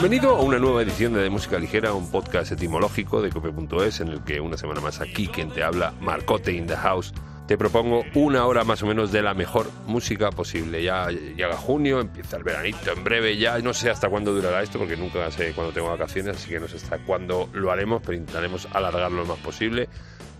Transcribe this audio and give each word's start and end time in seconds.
Bienvenido 0.00 0.34
a 0.34 0.40
una 0.40 0.58
nueva 0.58 0.80
edición 0.80 1.12
de, 1.12 1.28
Música 1.28 1.58
Ligera, 1.58 1.92
un 1.92 2.10
podcast 2.10 2.52
etimológico 2.52 3.20
de 3.20 3.28
cope.es 3.28 4.00
en 4.00 4.08
el 4.08 4.24
que 4.24 4.40
una 4.40 4.56
semana 4.56 4.80
más 4.80 5.02
aquí 5.02 5.26
quien 5.26 5.50
te 5.50 5.62
habla, 5.62 5.92
Marcote 6.00 6.52
in 6.52 6.66
the 6.66 6.74
House, 6.74 7.12
te 7.46 7.58
propongo 7.58 8.04
una 8.14 8.46
hora 8.46 8.64
más 8.64 8.82
o 8.82 8.86
menos 8.86 9.12
de 9.12 9.20
la 9.20 9.34
mejor 9.34 9.70
música 9.86 10.30
posible. 10.30 10.82
Ya 10.82 11.10
llega 11.10 11.54
junio, 11.54 12.00
empieza 12.00 12.38
el 12.38 12.44
veranito 12.44 12.92
en 12.92 13.04
breve, 13.04 13.36
ya 13.36 13.58
no 13.58 13.74
sé 13.74 13.90
hasta 13.90 14.08
cuándo 14.08 14.32
durará 14.32 14.62
esto 14.62 14.78
porque 14.78 14.96
nunca 14.96 15.30
sé 15.30 15.52
cuándo 15.52 15.74
tengo 15.74 15.90
vacaciones, 15.90 16.38
así 16.38 16.48
que 16.48 16.60
no 16.60 16.66
sé 16.66 16.76
hasta 16.76 16.96
cuándo 17.00 17.50
lo 17.52 17.70
haremos, 17.70 18.00
pero 18.00 18.14
intentaremos 18.14 18.68
alargarlo 18.72 19.18
lo 19.18 19.26
más 19.26 19.38
posible 19.40 19.86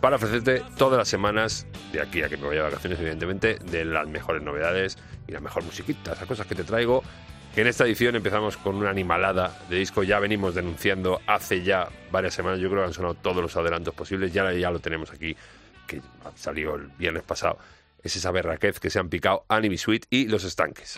para 0.00 0.16
ofrecerte 0.16 0.62
todas 0.78 0.96
las 0.96 1.08
semanas, 1.08 1.66
de 1.92 2.00
aquí 2.00 2.22
a 2.22 2.30
que 2.30 2.38
me 2.38 2.46
vaya 2.46 2.60
de 2.62 2.70
vacaciones 2.70 2.98
evidentemente, 2.98 3.58
de 3.70 3.84
las 3.84 4.08
mejores 4.08 4.42
novedades 4.42 4.96
y 5.28 5.32
la 5.32 5.40
mejor 5.40 5.64
musiquita, 5.64 6.14
esas 6.14 6.26
cosas 6.26 6.46
que 6.46 6.54
te 6.54 6.64
traigo 6.64 7.02
en 7.56 7.66
esta 7.66 7.84
edición 7.84 8.16
empezamos 8.16 8.56
con 8.56 8.76
una 8.76 8.90
animalada 8.90 9.58
de 9.68 9.76
disco, 9.76 10.02
ya 10.02 10.18
venimos 10.18 10.54
denunciando 10.54 11.20
hace 11.26 11.62
ya 11.62 11.88
varias 12.10 12.34
semanas, 12.34 12.60
yo 12.60 12.68
creo 12.70 12.82
que 12.82 12.88
han 12.88 12.94
sonado 12.94 13.14
todos 13.14 13.42
los 13.42 13.56
adelantos 13.56 13.94
posibles, 13.94 14.32
ya, 14.32 14.52
ya 14.52 14.70
lo 14.70 14.78
tenemos 14.78 15.10
aquí 15.10 15.36
que 15.86 16.00
salió 16.36 16.76
el 16.76 16.86
viernes 16.98 17.22
pasado, 17.24 17.58
es 18.02 18.14
esa 18.16 18.30
berraquez 18.30 18.78
que 18.78 18.90
se 18.90 18.98
han 18.98 19.08
picado 19.08 19.44
Anime 19.48 19.76
Sweet 19.76 20.06
y 20.10 20.28
Los 20.28 20.44
Estanques. 20.44 20.96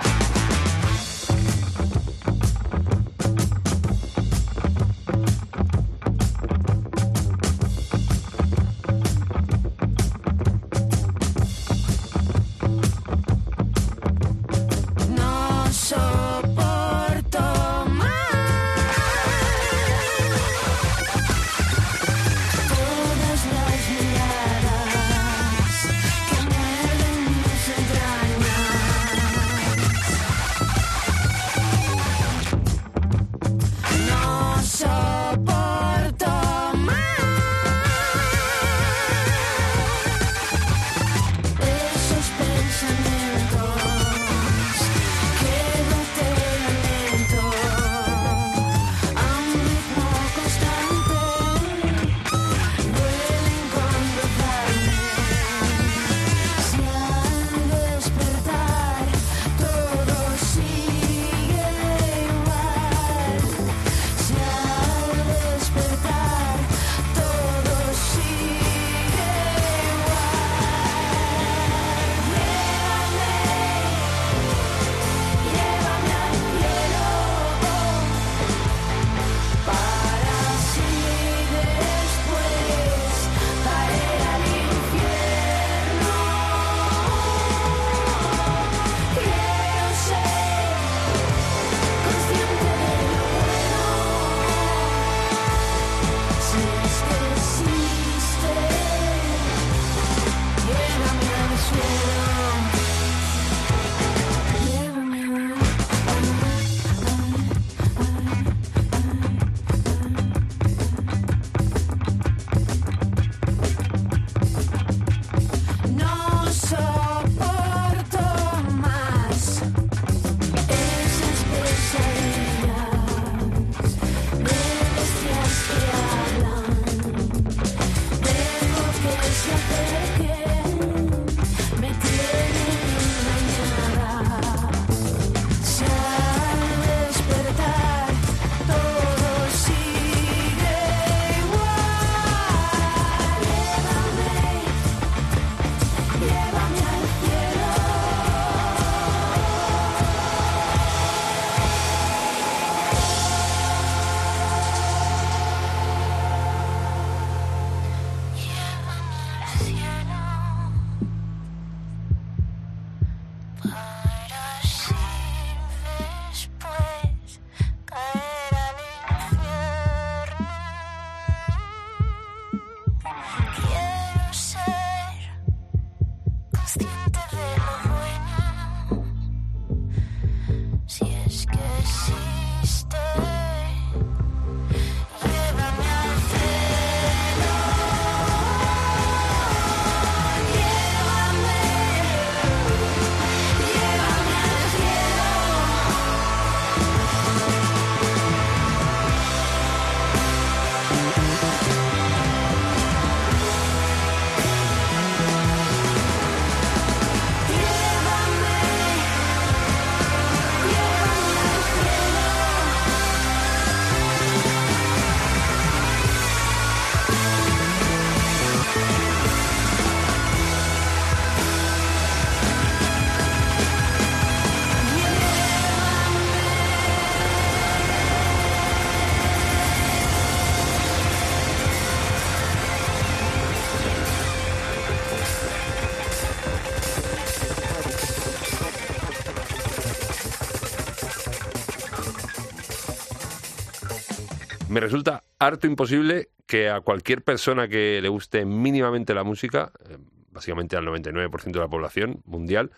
Resulta 244.82 245.25
harto 245.38 245.67
imposible 245.67 246.31
que 246.46 246.69
a 246.69 246.81
cualquier 246.81 247.23
persona 247.23 247.69
que 247.69 248.00
le 248.02 248.08
guste 248.08 248.44
mínimamente 248.44 249.14
la 249.14 249.25
música, 249.25 249.73
eh, 249.88 249.99
básicamente 250.31 250.76
al 250.76 250.84
99% 250.84 251.52
de 251.52 251.64
la 251.64 251.69
población 251.69 252.23
mundial, 252.25 252.70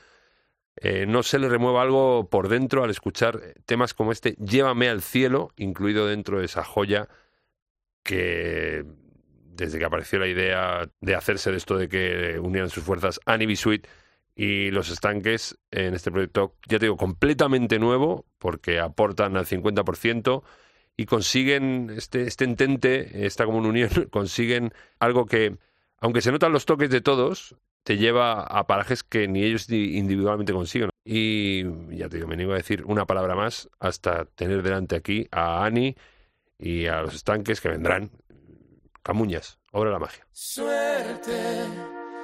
eh, 0.77 1.07
no 1.07 1.23
se 1.23 1.39
le 1.39 1.49
remueva 1.49 1.83
algo 1.83 2.29
por 2.29 2.49
dentro 2.49 2.83
al 2.83 2.91
escuchar 2.91 3.41
temas 3.65 3.95
como 3.95 4.13
este 4.13 4.33
Llévame 4.35 4.89
al 4.89 5.03
cielo, 5.03 5.53
incluido 5.57 6.07
dentro 6.07 6.41
de 6.41 6.47
esa 6.47 6.65
joya 6.65 7.09
que 8.03 8.85
desde 9.55 9.79
que 9.79 9.85
apareció 9.85 10.19
la 10.19 10.27
idea 10.27 10.91
de 11.01 11.15
hacerse 11.15 11.51
de 11.51 11.57
esto 11.57 11.77
de 11.77 11.89
que 11.89 12.39
unieran 12.41 12.71
sus 12.71 12.83
fuerzas 12.83 13.21
Annie 13.25 13.57
Sweet 13.57 13.87
y 14.35 14.71
los 14.73 14.91
estanques 14.91 15.59
en 15.71 15.95
este 15.95 16.11
proyecto, 16.11 16.57
ya 16.69 16.79
te 16.79 16.87
digo, 16.87 16.97
completamente 16.97 17.79
nuevo, 17.79 18.27
porque 18.39 18.81
aportan 18.81 19.37
al 19.37 19.47
50% 19.47 20.43
y 20.97 21.07
consiguen 21.07 21.91
este, 21.97 22.23
este 22.23 22.45
entente, 22.45 23.27
esta 23.27 23.45
como 23.45 23.59
unión, 23.59 23.91
consiguen 24.11 24.73
algo 24.99 25.27
que, 25.27 25.57
aunque 25.99 26.21
se 26.21 26.33
notan 26.33 26.53
los 26.53 26.67
toques 26.67 26.91
de 26.91 27.01
todos, 27.01 27.57
te 27.83 27.99
lleva 27.99 28.43
a 28.43 28.67
parajes 28.67 29.03
que 29.03 29.29
ni 29.29 29.45
ellos 29.45 29.69
individualmente 29.71 30.53
consiguen. 30.53 30.91
Y 31.05 31.65
ya 31.97 32.09
te 32.09 32.17
digo, 32.17 32.29
me 32.29 32.37
niego 32.37 32.53
a 32.53 32.57
decir 32.57 32.83
una 32.87 33.05
palabra 33.05 33.35
más 33.35 33.69
hasta 33.79 34.25
tener 34.25 34.63
delante 34.63 34.97
aquí 34.97 35.29
a 35.31 35.65
Ani 35.65 35.95
y 36.59 36.87
a 36.87 37.03
los 37.03 37.15
estanques 37.15 37.61
que 37.61 37.69
vendrán. 37.69 38.11
Camuñas, 39.03 39.59
obra 39.73 39.91
la 39.91 39.99
magia. 39.99 40.27
Suerte, 40.33 41.67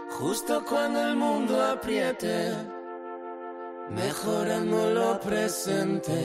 justo 0.08 0.64
cuando 0.66 1.06
el 1.06 1.16
mundo 1.16 1.62
apriete, 1.62 2.54
mejorando 3.90 4.90
lo 4.94 5.20
presente, 5.20 6.24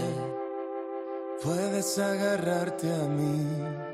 puedes 1.44 1.98
agarrarte 2.00 2.94
a 2.94 3.08
mí. 3.08 3.85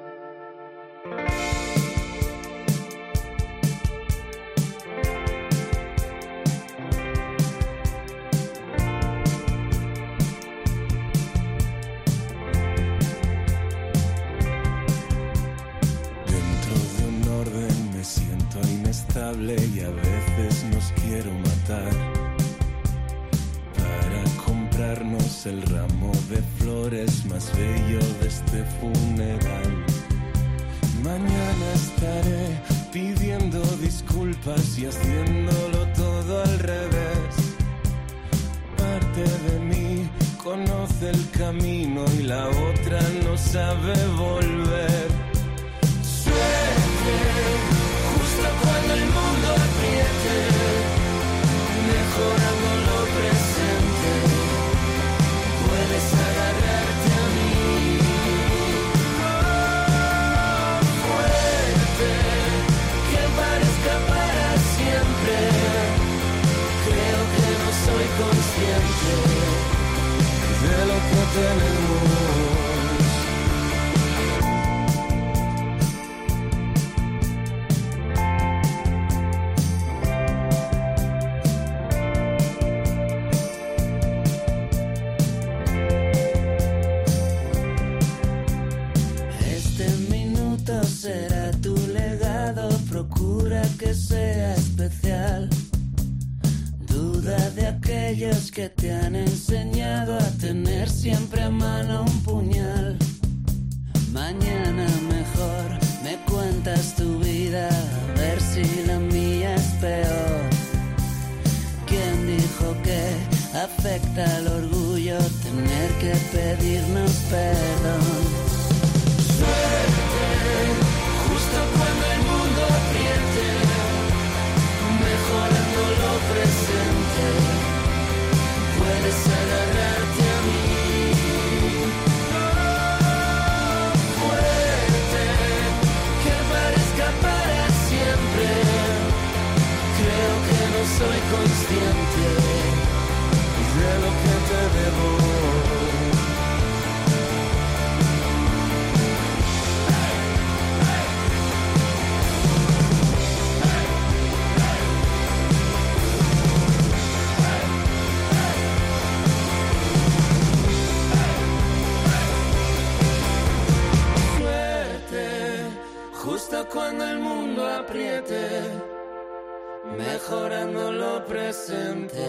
Mejorando 169.98 170.92
lo 170.92 171.26
presente, 171.26 172.28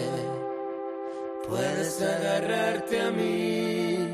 puedes 1.47 2.01
agarrarte 2.01 3.01
a 3.01 3.11
mí. 3.11 4.09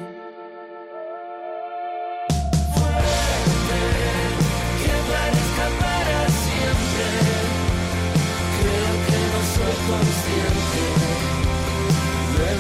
Fuerte, 2.74 3.82
que 4.82 4.96
parezca 5.12 5.66
para 5.80 6.20
siempre, 6.44 7.06
creo 8.60 8.94
que 9.08 9.20
no 9.34 9.42
soy 9.54 9.78
consciente 9.90 10.60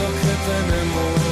lo 0.01 0.09
que 0.21 0.33
tenemos. 0.49 1.28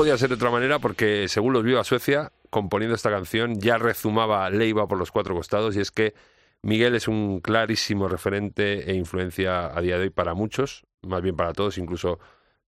Podía 0.00 0.16
ser 0.16 0.30
de 0.30 0.36
otra 0.36 0.50
manera 0.50 0.78
porque, 0.78 1.28
según 1.28 1.52
los 1.52 1.62
Viva 1.62 1.84
Suecia, 1.84 2.32
componiendo 2.48 2.96
esta 2.96 3.10
canción 3.10 3.60
ya 3.60 3.76
rezumaba 3.76 4.48
Leiva 4.48 4.88
por 4.88 4.96
los 4.96 5.10
cuatro 5.12 5.34
costados 5.34 5.76
y 5.76 5.80
es 5.80 5.90
que 5.90 6.14
Miguel 6.62 6.94
es 6.94 7.06
un 7.06 7.40
clarísimo 7.40 8.08
referente 8.08 8.90
e 8.90 8.94
influencia 8.94 9.66
a 9.66 9.78
día 9.82 9.98
de 9.98 10.04
hoy 10.04 10.08
para 10.08 10.32
muchos, 10.32 10.86
más 11.02 11.20
bien 11.20 11.36
para 11.36 11.52
todos, 11.52 11.76
incluso 11.76 12.18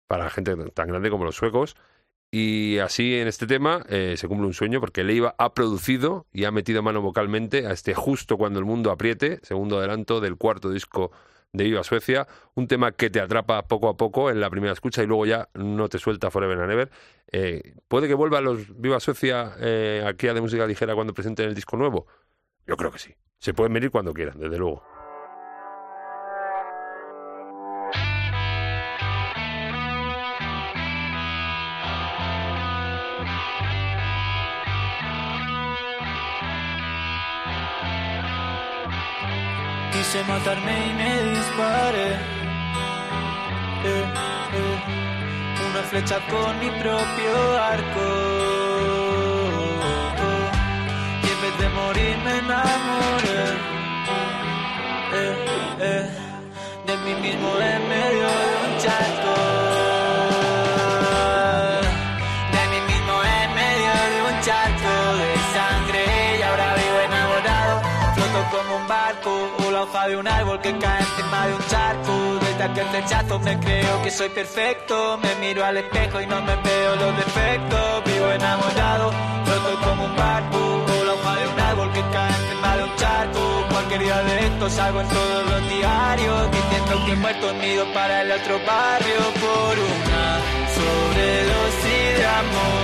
para 0.05 0.29
gente 0.29 0.53
tan 0.71 0.89
grande 0.89 1.09
como 1.09 1.23
los 1.23 1.37
suecos. 1.37 1.77
Y 2.29 2.79
así 2.79 3.15
en 3.15 3.29
este 3.29 3.47
tema 3.47 3.85
eh, 3.87 4.15
se 4.17 4.27
cumple 4.27 4.47
un 4.47 4.53
sueño 4.53 4.81
porque 4.81 5.05
Leiva 5.05 5.33
ha 5.37 5.53
producido 5.53 6.27
y 6.33 6.43
ha 6.43 6.51
metido 6.51 6.83
mano 6.83 7.01
vocalmente 7.01 7.67
a 7.67 7.71
este 7.71 7.93
justo 7.93 8.37
cuando 8.37 8.59
el 8.59 8.65
mundo 8.65 8.91
apriete, 8.91 9.39
segundo 9.43 9.77
adelanto 9.77 10.19
del 10.19 10.35
cuarto 10.35 10.71
disco 10.71 11.13
de 11.53 11.63
Viva 11.65 11.83
Suecia, 11.83 12.27
un 12.55 12.67
tema 12.67 12.91
que 12.91 13.11
te 13.11 13.19
atrapa 13.19 13.67
poco 13.67 13.87
a 13.87 13.95
poco 13.95 14.31
en 14.31 14.39
la 14.39 14.49
primera 14.49 14.73
escucha 14.73 15.03
y 15.03 15.05
luego 15.05 15.27
ya 15.27 15.49
no 15.53 15.87
te 15.87 15.99
suelta 15.99 16.31
Forever 16.31 16.59
and 16.59 16.71
Ever. 16.71 16.91
Eh, 17.31 17.75
¿Puede 17.87 18.07
que 18.07 18.15
vuelvan 18.15 18.43
los 18.43 18.79
Viva 18.79 18.99
Suecia 18.99 19.53
eh, 19.59 20.03
aquí 20.05 20.27
a 20.27 20.33
de 20.33 20.41
música 20.41 20.65
ligera 20.65 20.95
cuando 20.95 21.13
presenten 21.13 21.47
el 21.47 21.55
disco 21.55 21.77
nuevo? 21.77 22.07
Yo 22.65 22.75
creo 22.75 22.91
que 22.91 22.99
sí. 22.99 23.13
Se 23.37 23.53
pueden 23.53 23.73
venir 23.73 23.91
cuando 23.91 24.13
quieran, 24.13 24.39
desde 24.39 24.57
luego. 24.57 24.83
quise 40.13 40.23
matarme 40.25 40.87
y 40.89 40.93
me 40.93 41.22
Eh, 41.55 42.17
eh, 43.85 44.05
una 45.69 45.83
flecha 45.83 46.19
con 46.27 46.57
mi 46.59 46.69
propio 46.81 47.61
arco. 47.61 48.07
Y 51.21 51.27
en 51.29 51.41
vez 51.43 51.55
de 51.59 51.69
morir 51.69 52.17
me 52.25 52.37
enamoré. 52.39 53.43
Eh, 55.79 56.09
de 56.87 56.97
mí 56.97 57.13
mismo 57.21 57.49
en 57.59 57.87
medio 57.87 58.22
hoja 69.93 70.07
de 70.07 70.17
un 70.17 70.27
árbol 70.27 70.59
que 70.59 70.77
cae 70.77 70.99
encima 70.99 71.47
de 71.47 71.53
un 71.53 71.65
charco. 71.67 72.39
Desde 72.41 72.63
aquel 72.63 72.89
rechazo 72.91 73.39
me 73.39 73.59
creo 73.59 74.01
que 74.03 74.11
soy 74.11 74.29
perfecto. 74.29 75.19
Me 75.21 75.35
miro 75.35 75.63
al 75.63 75.77
espejo 75.77 76.21
y 76.21 76.27
no 76.27 76.41
me 76.41 76.55
veo 76.55 76.95
los 76.95 77.17
defectos. 77.17 78.03
Vivo 78.05 78.31
enamorado, 78.31 79.11
roto 79.45 79.79
como 79.83 80.05
un 80.05 80.15
barco. 80.15 80.57
O 80.57 81.03
la 81.05 81.13
hoja 81.13 81.35
de 81.35 81.47
un 81.47 81.59
árbol 81.59 81.91
que 81.91 82.01
cae 82.11 82.33
encima 82.41 82.77
de 82.77 82.83
un 82.83 82.95
charco. 82.95 83.65
Cualquier 83.69 84.01
día 84.01 84.23
de 84.23 84.45
esto 84.47 84.69
salgo 84.69 85.01
en 85.01 85.07
todos 85.09 85.49
los 85.51 85.69
diarios. 85.69 86.51
Diciendo 86.51 87.05
que 87.05 87.15
muerto 87.15 87.51
unido 87.51 87.85
para 87.93 88.21
el 88.21 88.31
otro 88.31 88.59
barrio. 88.65 89.19
Por 89.43 89.73
una 89.79 90.25
sobredosis 90.75 92.17
de 92.17 92.25
amor. 92.25 92.82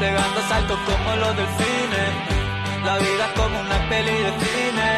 Pegando 0.00 0.40
saltos 0.48 0.78
como 0.88 1.16
los 1.16 1.36
delfines. 1.36 2.10
La 2.84 2.96
vida 2.96 3.24
es 3.28 3.32
como 3.38 3.60
una 3.60 3.78
peli 3.90 4.16
de 4.26 4.32
cine 4.42 4.90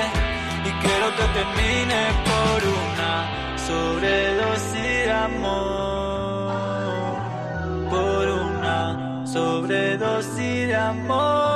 y 0.68 0.70
quiero 0.82 1.06
que 1.16 1.24
termine 1.38 2.00
por 2.28 2.58
una 2.82 3.12
sobredosis 3.66 5.04
de 5.06 5.12
amor. 5.12 6.52
Por 7.90 8.24
una 8.28 9.26
sobredosis 9.26 10.68
de 10.68 10.76
amor. 10.76 11.51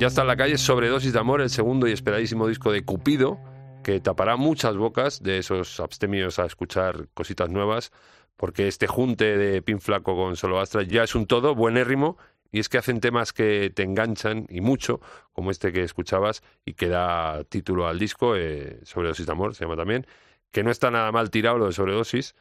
Ya 0.00 0.06
está 0.06 0.22
en 0.22 0.28
la 0.28 0.36
calle 0.36 0.56
Sobredosis 0.56 1.12
de 1.12 1.18
Amor, 1.18 1.42
el 1.42 1.50
segundo 1.50 1.86
y 1.86 1.92
esperadísimo 1.92 2.48
disco 2.48 2.72
de 2.72 2.86
Cupido, 2.86 3.38
que 3.84 4.00
tapará 4.00 4.36
muchas 4.36 4.74
bocas 4.78 5.22
de 5.22 5.36
esos 5.36 5.78
abstemios 5.78 6.38
a 6.38 6.46
escuchar 6.46 7.08
cositas 7.12 7.50
nuevas, 7.50 7.92
porque 8.38 8.66
este 8.66 8.86
junte 8.86 9.36
de 9.36 9.60
Pin 9.60 9.78
Flaco 9.78 10.16
con 10.16 10.36
Solo 10.36 10.58
Astra 10.58 10.84
ya 10.84 11.02
es 11.02 11.14
un 11.14 11.26
todo 11.26 11.54
buenérrimo, 11.54 12.16
y 12.50 12.60
es 12.60 12.70
que 12.70 12.78
hacen 12.78 13.00
temas 13.00 13.34
que 13.34 13.70
te 13.76 13.82
enganchan 13.82 14.46
y 14.48 14.62
mucho, 14.62 15.02
como 15.34 15.50
este 15.50 15.70
que 15.70 15.82
escuchabas 15.82 16.42
y 16.64 16.72
que 16.72 16.88
da 16.88 17.44
título 17.44 17.86
al 17.86 17.98
disco, 17.98 18.36
eh, 18.36 18.80
Sobredosis 18.84 19.26
de 19.26 19.32
Amor 19.32 19.54
se 19.54 19.66
llama 19.66 19.76
también, 19.76 20.06
que 20.50 20.64
no 20.64 20.70
está 20.70 20.90
nada 20.90 21.12
mal 21.12 21.28
tirado 21.28 21.58
lo 21.58 21.66
de 21.66 21.72
sobredosis, 21.72 22.34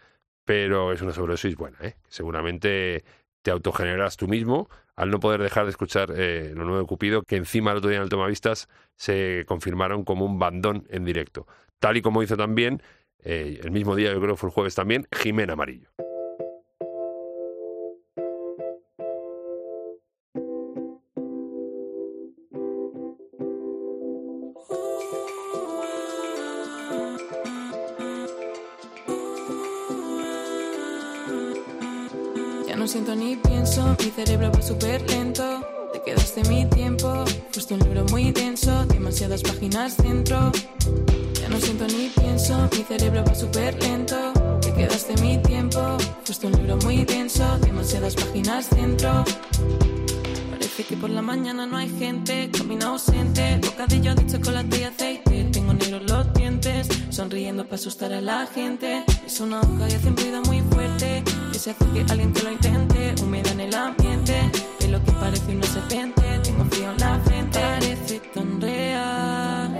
pero 0.46 0.94
es 0.94 1.02
una 1.02 1.12
sobredosis 1.12 1.58
buena, 1.58 1.78
¿eh? 1.82 1.98
seguramente 2.08 3.04
te 3.42 3.52
autogeneras 3.52 4.18
tú 4.18 4.28
mismo 4.28 4.70
al 4.96 5.12
no 5.12 5.20
poder 5.22 5.42
dejar 5.42 5.64
de 5.64 5.72
escuchar 5.72 6.14
eh, 6.14 6.52
lo 6.54 6.66
nuevo 6.66 6.82
de 6.82 6.86
Cupido, 6.86 7.22
que 7.24 7.38
encima 7.38 7.72
el 7.72 7.78
otro 7.78 7.90
día 7.90 7.98
en 7.98 8.04
el 8.04 8.10
Tomavistas 8.10 8.68
se 8.96 9.46
confirmaron 9.48 10.04
como 10.04 10.26
un 10.26 10.40
bandón 10.40 10.86
en 10.90 11.06
directo. 11.06 11.48
Tal 11.80 11.96
y 11.96 12.02
como 12.02 12.22
hizo 12.22 12.36
también, 12.36 12.84
eh, 13.24 13.62
el 13.64 13.72
mismo 13.72 13.96
día, 13.96 14.12
yo 14.12 14.20
creo 14.20 14.34
que 14.34 14.40
fue 14.40 14.50
el 14.50 14.54
jueves 14.54 14.76
también, 14.76 15.08
Jimena 15.16 15.54
Amarillo. 15.54 15.90
Mi 33.98 34.12
cerebro 34.12 34.52
va 34.52 34.62
súper 34.62 35.02
lento. 35.10 35.44
Te 35.94 36.02
quedaste 36.02 36.44
mi 36.50 36.66
tiempo, 36.66 37.26
fuiste 37.52 37.74
un 37.74 37.80
libro 37.80 38.06
muy 38.12 38.32
denso, 38.32 38.86
demasiadas 38.86 39.42
páginas 39.42 39.98
dentro. 39.98 40.52
Ya 41.40 41.50
no 41.50 41.60
siento 41.60 41.88
ni 41.88 42.10
pienso, 42.10 42.70
mi 42.72 42.84
cerebro 42.84 43.24
va 43.26 43.34
súper 43.34 43.82
lento. 43.82 44.34
Te 44.62 44.74
quedaste 44.74 45.16
mi 45.22 45.38
tiempo, 45.40 45.98
fuiste 46.24 46.48
un 46.48 46.54
libro 46.54 46.78
muy 46.78 47.06
denso, 47.06 47.44
demasiadas 47.60 48.16
páginas 48.16 48.70
dentro. 48.70 49.24
Parece 50.52 50.84
que 50.84 50.96
por 50.96 51.10
la 51.10 51.22
mañana 51.22 51.66
no 51.66 51.78
hay 51.78 51.90
gente, 51.90 52.50
camino 52.52 52.90
ausente, 52.90 53.60
bocadillo 53.64 54.14
de 54.14 54.28
chocolate 54.28 54.82
y 54.82 54.84
aceite. 54.84 55.48
Tengo 55.52 55.74
negros 55.74 56.04
los 56.10 56.34
dientes, 56.34 56.88
sonriendo 57.10 57.64
para 57.64 57.76
asustar 57.76 58.14
a 58.14 58.22
la 58.22 58.46
gente. 58.46 59.04
Es 59.26 59.40
una 59.40 59.62
hoja 59.62 59.90
y 59.90 59.94
hace 59.94 60.08
un 60.08 60.18
ruido 60.18 60.42
muy 60.44 60.62
fuerte 60.62 61.19
se 61.60 61.72
hace 61.72 61.86
que 61.92 62.06
alguien 62.10 62.32
te 62.32 62.44
lo 62.44 62.52
intente. 62.54 63.16
Humedad 63.22 63.52
en 63.52 63.60
el 63.60 63.76
ambiente, 63.76 64.50
de 64.80 64.88
lo 64.88 65.04
que 65.04 65.12
parece 65.12 65.54
una 65.54 65.68
serpiente. 65.68 66.22
Tengo 66.42 66.64
frío 66.66 66.92
en 66.92 66.98
la 66.98 67.20
frente, 67.20 67.60
parece 67.60 68.22
tan 68.34 68.62
real 68.62 69.74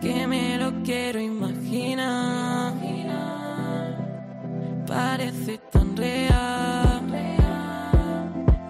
que 0.00 0.26
me 0.26 0.58
lo 0.58 0.82
quiero 0.82 1.20
imaginar. 1.20 2.74
Parece 4.84 5.58
tan 5.70 5.96
real 5.96 7.02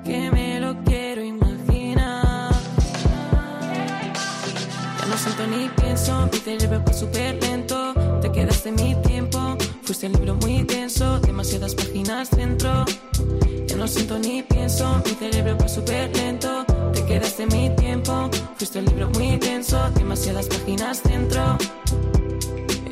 que 0.05 0.31
me 0.31 0.61
lo 0.61 0.85
quiero 0.85 1.25
imaginar. 1.25 2.53
Ya 5.01 5.07
no 5.09 5.17
siento 5.17 5.47
ni 5.47 5.71
pienso, 5.71 6.29
mi 6.31 6.39
cerebro 6.39 6.83
va 6.87 6.93
súper 6.93 7.43
lento. 7.43 7.95
Te 8.21 8.31
quedaste 8.31 8.73
mi 8.73 8.95
tiempo 8.95 9.06
Fuiste 9.87 10.09
un 10.09 10.15
libro 10.15 10.35
muy 10.35 10.65
denso, 10.65 11.21
demasiadas 11.21 11.77
páginas 11.77 12.29
dentro. 12.33 12.85
Ya 13.69 13.77
no 13.77 13.87
siento 13.87 14.19
ni 14.19 14.43
pienso, 14.43 15.01
mi 15.05 15.13
cerebro 15.13 15.57
va 15.57 15.69
súper 15.69 16.11
lento. 16.17 16.65
Te 16.93 17.05
quedaste 17.05 17.47
mi 17.47 17.71
tiempo, 17.77 18.29
fuiste 18.57 18.81
un 18.81 18.87
libro 18.87 19.09
muy 19.11 19.37
denso, 19.37 19.79
demasiadas 19.91 20.49
páginas 20.49 21.05
dentro. 21.05 21.57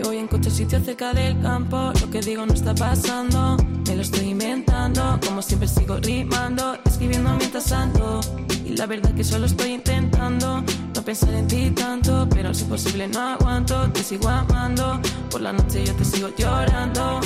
Voy 0.04 0.18
en 0.18 0.28
coche 0.28 0.50
sitio 0.50 0.78
cerca 0.84 1.14
del 1.14 1.40
campo, 1.40 1.90
lo 1.98 2.10
que 2.10 2.20
digo 2.20 2.44
no 2.44 2.52
está 2.52 2.74
pasando. 2.74 3.56
Me 3.86 3.96
lo 3.96 4.02
estoy 4.02 4.28
inventando, 4.28 5.18
como 5.24 5.40
siempre 5.40 5.66
sigo 5.66 5.96
rimando, 5.96 6.76
escribiendo 6.84 7.34
mientras 7.38 7.64
santo. 7.64 8.20
Y 8.66 8.76
la 8.76 8.84
verdad 8.84 9.14
que 9.14 9.24
solo 9.24 9.46
estoy 9.46 9.72
intentando 9.72 10.62
no 10.94 11.02
pensar 11.02 11.32
en 11.32 11.48
ti 11.48 11.70
tanto, 11.70 12.28
pero 12.28 12.52
si 12.52 12.64
posible 12.64 13.08
no 13.08 13.18
aguanto, 13.18 13.90
te 13.92 14.02
sigo 14.02 14.28
amando. 14.28 15.00
Por 15.30 15.40
la 15.40 15.54
noche 15.54 15.86
yo 15.86 15.94
te 15.94 16.04
sigo 16.04 16.28
llorando. 16.36 17.20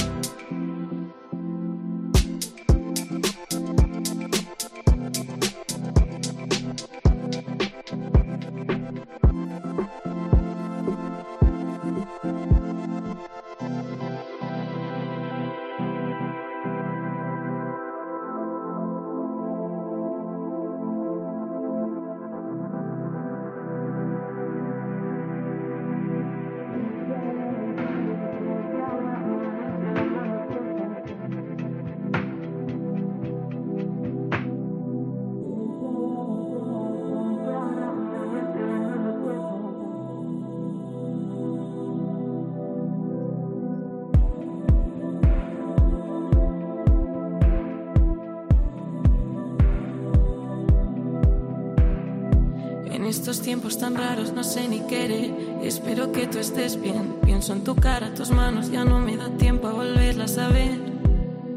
Tiempos 53.48 53.78
tan 53.78 53.94
raros 53.94 54.34
no 54.34 54.44
sé 54.44 54.68
ni 54.68 54.80
qué 54.80 55.34
Espero 55.62 56.12
que 56.12 56.26
tú 56.26 56.38
estés 56.38 56.78
bien. 56.78 57.16
Pienso 57.24 57.54
en 57.54 57.64
tu 57.64 57.74
cara, 57.74 58.12
tus 58.12 58.30
manos, 58.30 58.70
ya 58.70 58.84
no 58.84 58.98
me 58.98 59.16
da 59.16 59.30
tiempo 59.38 59.68
a 59.68 59.72
volverlas 59.72 60.36
a 60.36 60.48
ver. 60.48 60.78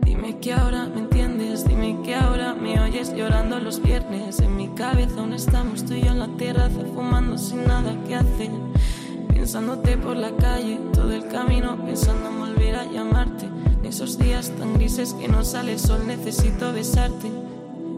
Dime 0.05 0.39
que 0.39 0.53
ahora 0.53 0.86
me 0.86 1.01
entiendes, 1.01 1.67
dime 1.67 2.00
que 2.01 2.15
ahora 2.15 2.53
me 2.53 2.79
oyes 2.79 3.13
llorando 3.13 3.60
los 3.60 3.81
viernes. 3.81 4.39
En 4.39 4.55
mi 4.55 4.69
cabeza 4.69 5.19
aún 5.19 5.33
estamos 5.33 5.83
tú 5.83 5.93
y 5.93 6.03
yo 6.03 6.12
en 6.12 6.19
la 6.19 6.29
terraza 6.38 6.79
fumando 6.95 7.38
sin 7.38 7.65
nada 7.65 7.93
que 8.07 8.15
hacer. 8.15 8.51
Pensándote 9.27 9.98
por 9.98 10.15
la 10.15 10.33
calle, 10.38 10.79
todo 10.93 11.12
el 11.12 11.27
camino, 11.27 11.75
pensando 11.86 12.29
en 12.29 12.39
volver 12.39 12.75
a 12.77 12.86
llamarte. 12.86 13.48
En 13.79 13.86
esos 13.86 14.17
días 14.17 14.50
tan 14.57 14.75
grises 14.75 15.13
que 15.15 15.27
no 15.27 15.43
sale 15.43 15.74
el 15.74 15.79
sol, 15.79 16.07
necesito 16.07 16.71
besarte. 16.71 17.29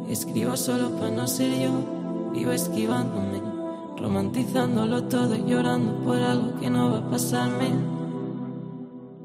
Escribo 0.09 0.57
solo 0.57 0.89
para 0.97 1.12
no 1.12 1.27
ser 1.27 1.59
yo, 1.59 2.31
vivo 2.33 2.53
esquivándome 2.53 3.42
romantizándolo 4.03 5.05
todo 5.05 5.33
y 5.33 5.50
llorando 5.50 6.03
por 6.03 6.17
algo 6.17 6.60
que 6.60 6.69
no 6.69 6.91
va 6.91 6.98
a 6.98 7.10
pasarme. 7.10 7.72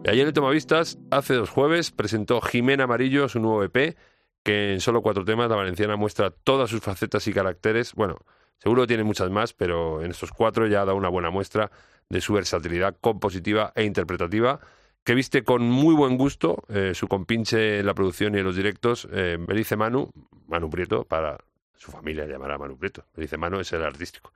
Ayer 0.06 0.20
en 0.20 0.28
el 0.28 0.32
Tomavistas, 0.32 0.98
hace 1.10 1.34
dos 1.34 1.50
jueves, 1.50 1.90
presentó 1.90 2.40
Jimena 2.40 2.84
Amarillo 2.84 3.28
su 3.28 3.40
nuevo 3.40 3.64
EP, 3.64 3.96
que 4.44 4.72
en 4.72 4.80
solo 4.80 5.02
cuatro 5.02 5.24
temas 5.24 5.50
la 5.50 5.56
valenciana 5.56 5.96
muestra 5.96 6.30
todas 6.30 6.70
sus 6.70 6.80
facetas 6.80 7.26
y 7.26 7.32
caracteres. 7.32 7.92
Bueno, 7.94 8.18
seguro 8.58 8.86
tiene 8.86 9.02
muchas 9.02 9.30
más, 9.30 9.52
pero 9.52 10.00
en 10.00 10.12
estos 10.12 10.30
cuatro 10.30 10.68
ya 10.68 10.84
da 10.84 10.94
una 10.94 11.08
buena 11.08 11.30
muestra 11.30 11.72
de 12.08 12.20
su 12.20 12.32
versatilidad 12.32 12.96
compositiva 13.00 13.72
e 13.74 13.82
interpretativa, 13.84 14.60
que 15.02 15.14
viste 15.14 15.42
con 15.42 15.68
muy 15.68 15.94
buen 15.96 16.16
gusto 16.16 16.62
eh, 16.68 16.92
su 16.94 17.08
compinche 17.08 17.80
en 17.80 17.86
la 17.86 17.94
producción 17.94 18.36
y 18.36 18.38
en 18.38 18.44
los 18.44 18.54
directos, 18.54 19.08
eh, 19.10 19.38
Manu, 19.76 20.12
Manu 20.46 20.70
Prieto, 20.70 21.04
para 21.04 21.38
su 21.78 21.90
familia 21.90 22.26
llamará 22.26 22.58
Manu 22.58 22.76
Prieto. 22.76 23.06
Me 23.14 23.22
dice 23.22 23.36
Manu 23.36 23.60
es 23.60 23.72
el 23.72 23.82
artístico. 23.82 24.32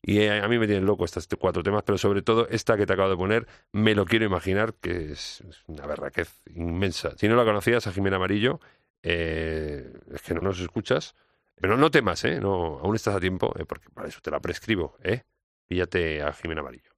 Y 0.00 0.18
eh, 0.18 0.40
a 0.40 0.48
mí 0.48 0.58
me 0.58 0.66
tienen 0.66 0.86
loco 0.86 1.04
estos 1.04 1.26
cuatro 1.38 1.62
temas, 1.62 1.82
pero 1.82 1.98
sobre 1.98 2.22
todo 2.22 2.46
esta 2.48 2.76
que 2.76 2.86
te 2.86 2.92
acabo 2.92 3.10
de 3.10 3.16
poner, 3.16 3.46
me 3.72 3.94
lo 3.94 4.04
quiero 4.04 4.24
imaginar, 4.24 4.74
que 4.74 5.12
es 5.12 5.42
una 5.66 5.86
berraquez 5.86 6.42
inmensa. 6.54 7.16
Si 7.16 7.26
no 7.26 7.36
la 7.36 7.44
conocías, 7.44 7.86
a 7.86 7.92
Jimena 7.92 8.16
Amarillo, 8.16 8.60
eh, 9.02 9.92
es 10.12 10.22
que 10.22 10.34
no 10.34 10.40
nos 10.40 10.60
escuchas. 10.60 11.14
Pero 11.56 11.76
no 11.76 11.90
temas, 11.90 12.24
¿eh? 12.24 12.40
No, 12.40 12.78
aún 12.80 12.96
estás 12.96 13.14
a 13.14 13.20
tiempo, 13.20 13.54
eh, 13.58 13.64
porque 13.64 13.88
para 13.88 14.08
eso 14.08 14.20
te 14.20 14.30
la 14.30 14.40
prescribo, 14.40 14.96
¿eh? 15.02 15.22
Píllate 15.66 16.22
a 16.22 16.32
Jimena 16.32 16.60
Amarillo. 16.60 16.90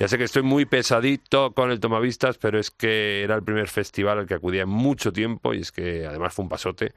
Ya 0.00 0.08
sé 0.08 0.16
que 0.16 0.24
estoy 0.24 0.42
muy 0.42 0.64
pesadito 0.64 1.52
con 1.52 1.70
el 1.70 1.78
Tomavistas, 1.78 2.38
pero 2.38 2.58
es 2.58 2.70
que 2.70 3.22
era 3.22 3.34
el 3.34 3.42
primer 3.42 3.68
festival 3.68 4.20
al 4.20 4.26
que 4.26 4.32
acudía 4.32 4.62
en 4.62 4.70
mucho 4.70 5.12
tiempo 5.12 5.52
y 5.52 5.60
es 5.60 5.72
que 5.72 6.06
además 6.06 6.32
fue 6.32 6.44
un 6.44 6.48
pasote 6.48 6.94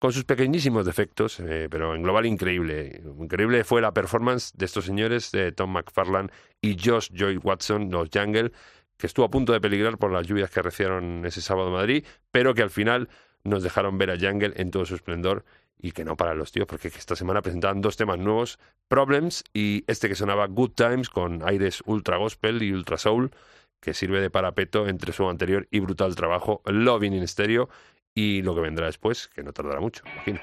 con 0.00 0.12
sus 0.12 0.24
pequeñísimos 0.24 0.84
defectos, 0.84 1.38
eh, 1.38 1.68
pero 1.70 1.94
en 1.94 2.02
global 2.02 2.26
increíble. 2.26 3.02
Increíble 3.20 3.62
fue 3.62 3.80
la 3.80 3.94
performance 3.94 4.52
de 4.56 4.64
estos 4.64 4.84
señores, 4.84 5.30
de 5.30 5.52
Tom 5.52 5.70
McFarland 5.70 6.32
y 6.60 6.76
Josh 6.76 7.10
Joy 7.14 7.36
Watson, 7.36 7.88
los 7.88 8.08
Jungle, 8.12 8.50
que 8.96 9.06
estuvo 9.06 9.26
a 9.26 9.30
punto 9.30 9.52
de 9.52 9.60
peligrar 9.60 9.96
por 9.96 10.10
las 10.10 10.26
lluvias 10.26 10.50
que 10.50 10.58
arreciaron 10.58 11.24
ese 11.24 11.42
sábado 11.42 11.68
en 11.68 11.74
Madrid, 11.74 12.04
pero 12.32 12.52
que 12.52 12.62
al 12.62 12.70
final 12.70 13.08
nos 13.44 13.62
dejaron 13.62 13.96
ver 13.96 14.10
a 14.10 14.18
Jungle 14.18 14.54
en 14.56 14.72
todo 14.72 14.84
su 14.86 14.96
esplendor 14.96 15.44
y 15.82 15.92
que 15.92 16.04
no 16.04 16.16
para 16.16 16.34
los 16.34 16.52
tíos, 16.52 16.66
porque 16.66 16.88
esta 16.88 17.16
semana 17.16 17.42
presentaban 17.42 17.80
dos 17.80 17.96
temas 17.96 18.18
nuevos, 18.18 18.58
Problems 18.88 19.44
y 19.54 19.84
este 19.86 20.08
que 20.08 20.14
sonaba 20.14 20.46
Good 20.46 20.72
Times 20.72 21.08
con 21.08 21.46
aires 21.46 21.82
ultra 21.86 22.16
gospel 22.16 22.62
y 22.62 22.72
ultra 22.72 22.98
soul, 22.98 23.30
que 23.80 23.94
sirve 23.94 24.20
de 24.20 24.30
parapeto 24.30 24.88
entre 24.88 25.12
su 25.12 25.28
anterior 25.28 25.68
y 25.70 25.80
brutal 25.80 26.14
trabajo 26.14 26.62
Loving 26.66 27.14
in 27.14 27.26
Stereo 27.26 27.68
y 28.14 28.42
lo 28.42 28.54
que 28.54 28.60
vendrá 28.60 28.86
después, 28.86 29.28
que 29.28 29.42
no 29.42 29.52
tardará 29.52 29.80
mucho, 29.80 30.02
imagino. 30.12 30.40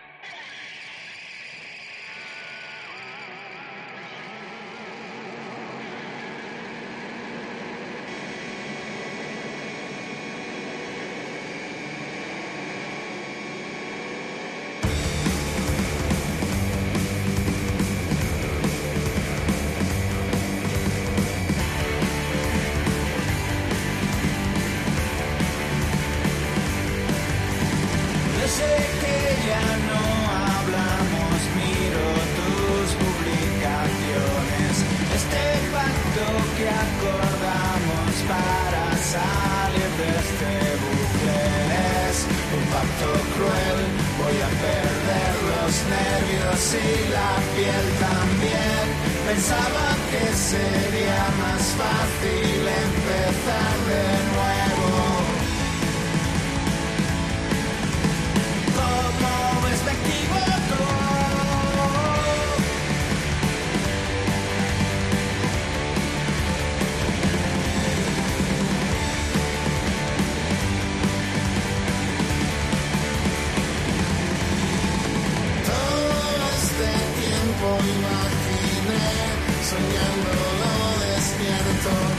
él 47.80 47.90
también. 48.08 48.86
Pensaba 49.28 49.86
que 50.12 50.24
sería 50.52 51.24
más 51.44 51.64
fácil 51.82 52.62
empezar 52.86 53.76
de 53.92 54.04
nuevo. 54.32 54.77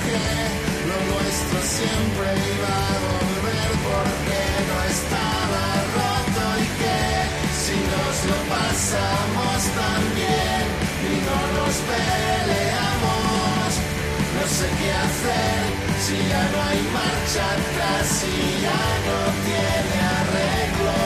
que 0.05 0.25
lo 0.89 0.99
nuestro 1.11 1.59
siempre 1.77 2.27
iba 2.55 2.75
a 2.91 2.97
volver 3.07 3.71
porque 3.89 4.41
no 4.69 4.79
estaba 4.95 5.65
roto 5.97 6.45
y 6.65 6.69
que 6.81 7.01
si 7.63 7.77
nos 7.93 8.17
lo 8.31 8.39
pasamos 8.55 9.59
tan 9.79 10.03
bien 10.19 10.65
y 11.11 11.15
no 11.27 11.39
nos 11.57 11.75
peleamos, 11.91 13.71
no 14.37 14.45
sé 14.57 14.67
qué 14.79 14.91
hacer 15.07 15.59
si 16.05 16.17
ya 16.17 16.43
no 16.53 16.59
hay 16.69 16.81
marcha 16.99 17.45
atrás 17.57 18.07
y 18.09 18.33
si 18.33 18.63
ya 18.65 18.85
no 19.07 19.19
tiene 19.47 19.97
arreglo. 20.19 20.99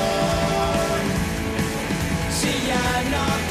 Si 2.39 2.53
ya 2.71 2.89
no 3.13 3.42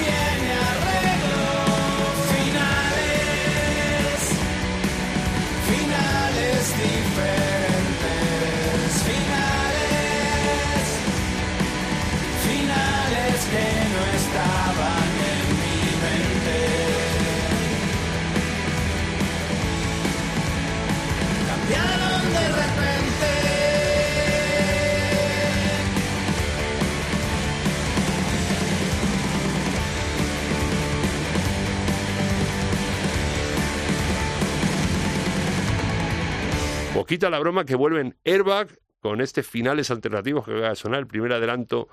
quita 37.12 37.30
la 37.30 37.40
broma 37.40 37.66
que 37.66 37.76
vuelven 37.76 38.16
Airbag 38.24 38.80
con 39.02 39.20
este 39.20 39.44
finales 39.44 39.92
alternativos 39.92 40.46
que 40.46 40.54
va 40.54 40.70
a 40.70 40.76
sonar 40.76 41.00
el 41.00 41.08
primer 41.08 41.34
adelanto 41.34 41.90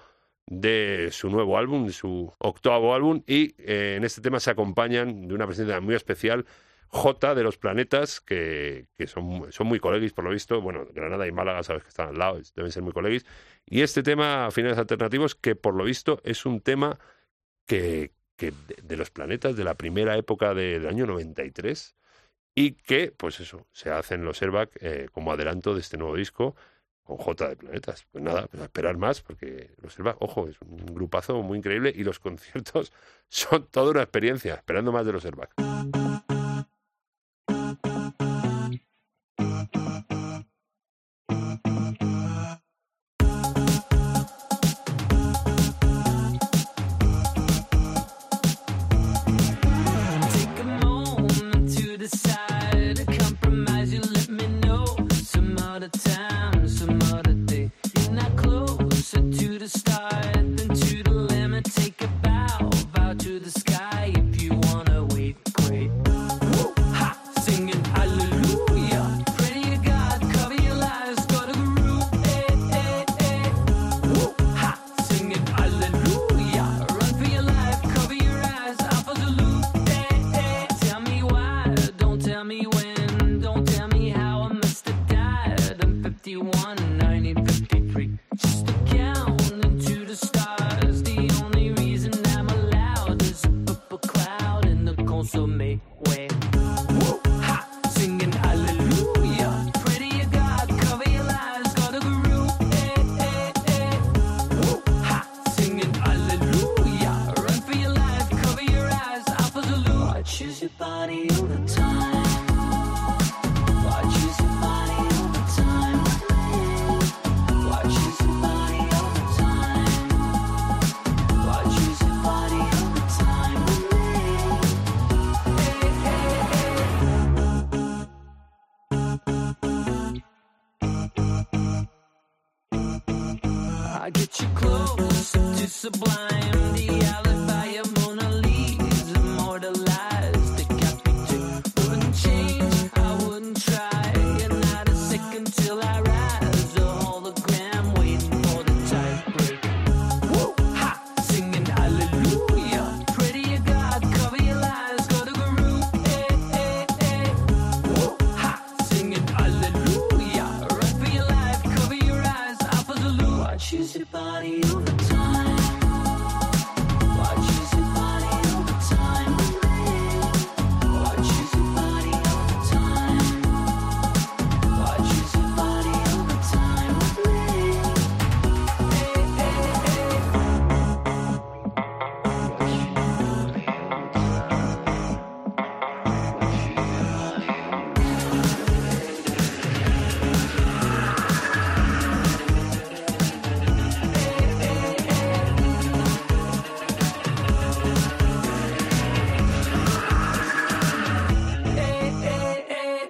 de 0.46 1.08
su 1.10 1.28
nuevo 1.28 1.58
álbum, 1.58 1.86
de 1.86 1.92
su 1.92 2.32
octavo 2.38 2.94
álbum, 2.94 3.22
y 3.26 3.54
eh, 3.58 3.96
en 3.96 4.04
este 4.04 4.20
tema 4.20 4.38
se 4.38 4.50
acompañan 4.50 5.26
de 5.26 5.34
una 5.34 5.46
presencia 5.46 5.80
muy 5.80 5.96
especial, 5.96 6.46
J 6.86 7.34
de 7.34 7.42
los 7.42 7.58
Planetas, 7.58 8.20
que, 8.20 8.86
que 8.96 9.06
son, 9.08 9.50
son, 9.50 9.66
muy 9.66 9.80
colegis 9.80 10.12
por 10.12 10.24
lo 10.24 10.30
visto, 10.30 10.60
bueno, 10.60 10.86
Granada 10.94 11.26
y 11.26 11.32
Málaga 11.32 11.62
sabes 11.62 11.82
que 11.82 11.88
están 11.88 12.10
al 12.10 12.18
lado, 12.18 12.40
deben 12.54 12.72
ser 12.72 12.82
muy 12.82 12.92
colegis, 12.92 13.26
y 13.66 13.82
este 13.82 14.02
tema, 14.02 14.50
finales 14.52 14.78
alternativos, 14.78 15.34
que 15.34 15.56
por 15.56 15.74
lo 15.74 15.84
visto 15.84 16.20
es 16.24 16.46
un 16.46 16.60
tema 16.60 16.98
que, 17.66 18.12
que 18.36 18.54
de, 18.82 18.96
los 18.96 19.10
planetas 19.10 19.56
de 19.56 19.64
la 19.64 19.74
primera 19.74 20.16
época 20.16 20.54
del 20.54 20.86
año 20.86 21.04
93, 21.06 21.97
y 22.58 22.72
que, 22.72 23.12
pues 23.16 23.38
eso, 23.38 23.68
se 23.70 23.90
hacen 23.90 24.24
los 24.24 24.42
Airbags 24.42 24.72
eh, 24.80 25.08
como 25.12 25.30
adelanto 25.30 25.74
de 25.74 25.80
este 25.80 25.96
nuevo 25.96 26.16
disco 26.16 26.56
con 27.04 27.16
J 27.16 27.50
de 27.50 27.56
Planetas. 27.56 28.04
Pues 28.10 28.24
nada, 28.24 28.48
pues 28.48 28.60
a 28.60 28.64
esperar 28.64 28.96
más, 28.96 29.20
porque 29.20 29.70
los 29.80 29.96
Airbags, 29.96 30.18
ojo, 30.20 30.48
es 30.48 30.60
un 30.62 30.86
grupazo 30.86 31.40
muy 31.40 31.58
increíble 31.58 31.92
y 31.94 32.02
los 32.02 32.18
conciertos 32.18 32.92
son 33.28 33.68
toda 33.68 33.92
una 33.92 34.02
experiencia, 34.02 34.54
esperando 34.54 34.90
más 34.90 35.06
de 35.06 35.12
los 35.12 35.24
Airbags. 35.24 35.54
The 55.92 55.98
sky 55.98 56.37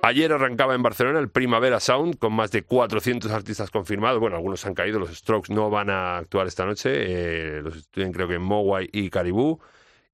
Ayer 0.08 0.32
arrancaba 0.32 0.74
en 0.74 0.82
Barcelona 0.82 1.18
el 1.18 1.28
Primavera 1.28 1.80
Sound 1.80 2.16
con 2.16 2.32
más 2.32 2.50
de 2.50 2.62
400 2.62 3.30
artistas 3.30 3.70
confirmados. 3.70 4.18
Bueno, 4.18 4.36
algunos 4.36 4.64
han 4.64 4.72
caído, 4.72 4.98
los 4.98 5.14
Strokes 5.14 5.52
no 5.52 5.68
van 5.68 5.90
a 5.90 6.16
actuar 6.16 6.46
esta 6.46 6.64
noche. 6.64 6.90
eh, 6.94 7.60
los 7.62 7.76
estudian 7.76 8.12
creo 8.12 8.26
que 8.26 8.36
en 8.36 8.42
Mogwai 8.42 8.88
y 8.90 9.10
Caribú. 9.10 9.60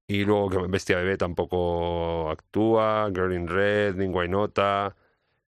Y 0.05 0.25
luego 0.25 0.49
que 0.49 0.57
Bestia 0.67 0.97
Bebé 0.97 1.15
tampoco 1.15 2.29
actúa. 2.29 3.09
Girl 3.15 3.33
in 3.33 3.47
Red, 3.47 3.95
Ningway 3.95 4.27
Nota. 4.27 4.93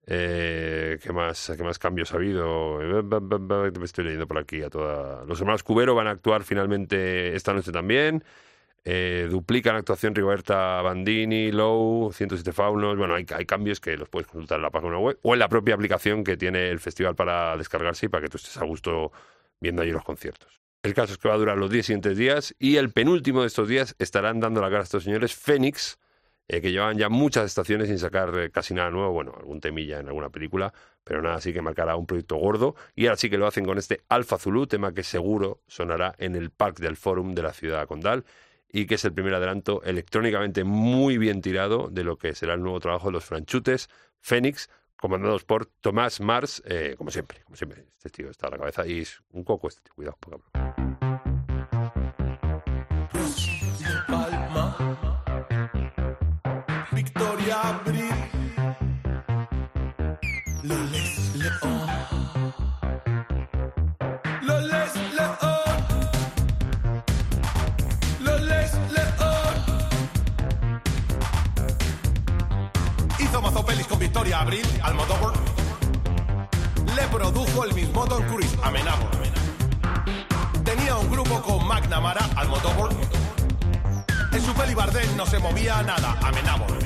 Eh, 0.07 0.99
¿qué, 1.03 1.11
más, 1.11 1.51
¿Qué 1.57 1.63
más 1.63 1.77
cambios 1.77 2.13
ha 2.13 2.15
habido? 2.15 2.77
Me 2.79 3.83
estoy 3.83 4.05
leyendo 4.05 4.25
por 4.25 4.37
aquí 4.37 4.61
a 4.63 4.69
toda. 4.69 5.25
Los 5.25 5.41
hermanos 5.41 5.63
Cubero 5.63 5.95
van 5.95 6.07
a 6.07 6.11
actuar 6.11 6.43
finalmente 6.43 7.35
esta 7.35 7.53
noche 7.53 7.73
también. 7.73 8.23
Eh, 8.85 9.27
duplican 9.29 9.75
actuación 9.75 10.15
Rigoberta 10.15 10.81
Bandini, 10.81 11.51
Low, 11.51 12.11
107 12.13 12.53
Faunos. 12.53 12.97
Bueno, 12.97 13.15
hay, 13.15 13.25
cambios 13.25 13.79
que 13.79 13.97
los 13.97 14.09
puedes 14.09 14.27
consultar 14.27 14.57
en 14.57 14.63
la 14.63 14.69
página 14.69 14.97
web 14.97 15.19
o 15.21 15.33
en 15.33 15.39
la 15.39 15.49
propia 15.49 15.75
aplicación 15.75 16.23
que 16.23 16.37
tiene 16.37 16.69
el 16.69 16.79
festival 16.79 17.15
para 17.15 17.57
descargarse 17.57 18.05
y 18.05 18.09
para 18.09 18.23
que 18.23 18.29
tú 18.29 18.37
estés 18.37 18.57
a 18.57 18.65
gusto 18.65 19.11
viendo 19.59 19.81
allí 19.81 19.91
los 19.91 20.03
conciertos. 20.03 20.61
El 20.81 20.93
caso 20.93 21.13
es 21.13 21.19
que 21.19 21.27
va 21.27 21.35
a 21.35 21.37
durar 21.37 21.57
los 21.57 21.69
10 21.69 21.85
siguientes 21.85 22.17
días 22.17 22.55
y 22.57 22.77
el 22.77 22.91
penúltimo 22.91 23.41
de 23.41 23.47
estos 23.47 23.67
días 23.67 23.95
estarán 23.99 24.39
dando 24.39 24.61
la 24.61 24.69
cara 24.69 24.79
a 24.79 24.83
estos 24.83 25.03
señores 25.03 25.35
Fénix, 25.35 25.99
eh, 26.47 26.61
que 26.61 26.71
llevan 26.71 26.97
ya 26.97 27.09
muchas 27.09 27.45
estaciones 27.45 27.89
sin 27.89 27.99
sacar 27.99 28.35
eh, 28.39 28.49
casi 28.49 28.73
nada 28.73 28.89
nuevo, 28.89 29.11
bueno, 29.11 29.35
algún 29.37 29.59
temilla 29.59 29.99
en 29.99 30.07
alguna 30.07 30.29
película, 30.29 30.73
pero 31.03 31.21
nada 31.21 31.35
así 31.35 31.51
que 31.51 31.61
marcará 31.61 31.97
un 31.97 32.05
proyecto 32.05 32.37
gordo. 32.37 32.75
Y 32.95 33.07
ahora 33.07 33.17
sí 33.17 33.29
que 33.29 33.37
lo 33.37 33.45
hacen 33.45 33.65
con 33.65 33.77
este 33.77 34.01
Alfa 34.07 34.37
Zulu, 34.37 34.67
tema 34.67 34.93
que 34.93 35.03
seguro 35.03 35.61
sonará 35.67 36.15
en 36.17 36.35
el 36.35 36.49
Parque 36.49 36.81
del 36.81 36.95
Forum 36.95 37.35
de 37.35 37.43
la 37.43 37.51
ciudad 37.51 37.85
condal 37.85 38.23
y 38.71 38.85
que 38.85 38.95
es 38.95 39.05
el 39.05 39.13
primer 39.13 39.33
adelanto 39.33 39.81
electrónicamente 39.83 40.63
muy 40.63 41.17
bien 41.17 41.41
tirado 41.41 41.89
de 41.89 42.03
lo 42.03 42.17
que 42.17 42.35
será 42.35 42.53
el 42.53 42.61
nuevo 42.61 42.79
trabajo 42.79 43.07
de 43.07 43.13
los 43.13 43.25
franchutes 43.25 43.89
Fénix, 44.21 44.69
comandados 44.95 45.43
por 45.43 45.65
Tomás 45.65 46.19
Mars, 46.19 46.61
eh, 46.65 46.95
como 46.97 47.09
siempre, 47.09 47.41
como 47.43 47.55
siempre. 47.55 47.85
Este 47.97 48.09
tío 48.09 48.29
está 48.29 48.47
a 48.47 48.51
la 48.51 48.57
cabeza 48.57 48.85
y 48.85 48.99
es 48.99 49.21
un 49.31 49.43
coco 49.43 49.67
este 49.67 49.89
cuidado, 49.91 50.17
poca 50.19 50.37
broma. 50.37 50.88
Se 85.29 85.37
movía 85.37 85.83
nada, 85.83 86.17
Amenábor. 86.23 86.79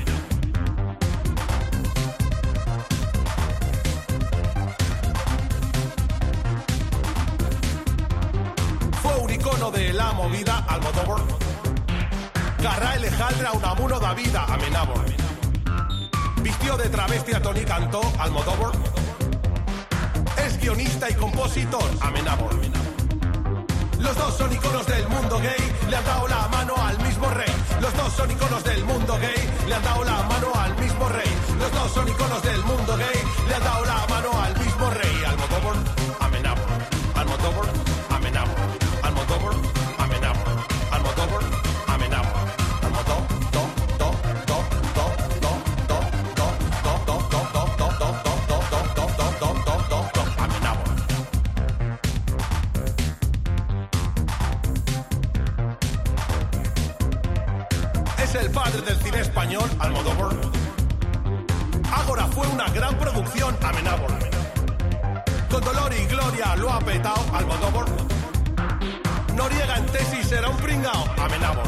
Fue 9.00 9.16
un 9.16 9.30
icono 9.30 9.70
de 9.70 9.94
la 9.94 10.12
movida, 10.12 10.58
Almodóvar. 10.68 11.24
Garra 12.62 12.90
Alejandra, 12.90 13.52
Unamuno 13.52 13.98
da 13.98 14.12
vida, 14.12 14.44
Amenábor. 14.44 15.06
Vistió 16.42 16.76
de 16.76 16.90
travesti 16.90 17.32
a 17.32 17.40
Tony 17.40 17.64
Cantó, 17.64 18.02
Almodóvar. 18.18 18.72
Es 20.44 20.60
guionista 20.60 21.08
y 21.08 21.14
compositor, 21.14 21.90
Amenábor. 22.02 22.54
Los 23.98 24.14
dos 24.18 24.36
son 24.36 24.52
iconos 24.52 24.86
del 24.86 25.08
mundo 25.08 25.38
gay, 25.38 25.73
le 25.88 25.96
han 25.96 26.04
dado 26.04 26.28
la 26.28 26.48
mano 26.48 26.74
al 26.76 26.98
mismo 27.00 27.28
rey. 27.30 27.54
Los 27.80 27.94
dos 27.96 28.12
son 28.12 28.30
iconos 28.30 28.64
del 28.64 28.84
mundo 28.84 29.18
gay, 29.20 29.50
le 29.68 29.74
han 29.74 29.82
dado 29.82 30.04
la 30.04 30.22
mano 30.22 30.52
al 30.54 30.76
mismo 30.76 31.08
rey. 31.08 31.32
Los 31.58 31.72
dos 31.72 31.92
son 31.92 32.08
iconos 32.08 32.42
del 32.42 32.64
mundo 32.64 32.96
gay, 32.96 33.20
le 33.48 33.54
han 33.54 33.64
dado 33.64 33.84
la 33.84 34.06
mano 34.08 34.42
al 34.42 34.58
mismo 34.58 34.90
rey. 34.90 35.24
Almodóvar, 35.24 36.03
dolor 65.74 65.92
y 65.94 66.06
gloria 66.06 66.56
lo 66.56 66.72
ha 66.72 66.78
petado, 66.80 67.24
Almodóvar. 67.32 67.86
Noriega 69.34 69.76
en 69.78 69.86
tesis 69.86 70.28
será 70.28 70.48
un 70.48 70.56
pringao, 70.58 71.04
Amenábor. 71.18 71.64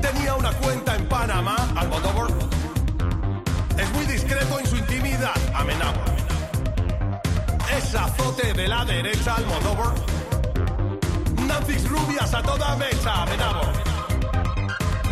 Tenía 0.00 0.34
una 0.34 0.52
cuenta 0.52 0.96
en 0.96 1.08
Panamá, 1.08 1.56
Almodóvar. 1.76 2.30
Es 3.78 3.92
muy 3.92 4.06
discreto 4.06 4.58
en 4.58 4.66
su 4.66 4.76
intimidad, 4.76 5.34
Amenábor. 5.54 6.14
Es 7.76 7.94
azote 7.94 8.52
de 8.54 8.68
la 8.68 8.84
derecha 8.84 9.34
Almodóvar. 9.36 9.94
Nancy's 11.46 11.88
rubias 11.88 12.32
a 12.32 12.42
toda 12.42 12.76
mecha, 12.76 13.22
Amenábor. 13.22 13.83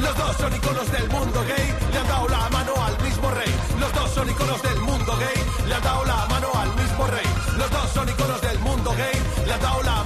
Los 0.03 0.17
dos 0.17 0.37
son 0.37 0.53
iconos 0.53 0.91
del 0.91 1.09
mundo 1.09 1.45
gay, 1.47 1.75
le 1.93 1.99
han 1.99 2.09
dado 2.09 2.29
la 2.29 2.49
mano 2.51 2.73
al 2.85 3.01
mismo 3.03 3.31
rey. 3.31 3.55
Los 3.79 3.93
dos 3.93 4.11
son 4.11 4.29
iconos 4.29 4.61
del 4.63 4.81
mundo 4.81 5.17
gay, 5.17 5.69
le 5.69 5.75
han 5.75 5.83
dado 5.83 6.05
la 6.05 6.27
mano 6.27 6.49
al 6.55 6.75
mismo 6.75 7.07
rey. 7.07 7.27
Los 7.57 7.71
dos 7.71 7.91
son 7.95 8.09
iconos 8.09 8.41
del 8.41 8.59
mundo 8.59 8.91
gay, 8.97 9.47
le 9.47 9.53
han 9.53 9.61
dado 9.61 9.83
la 9.83 10.02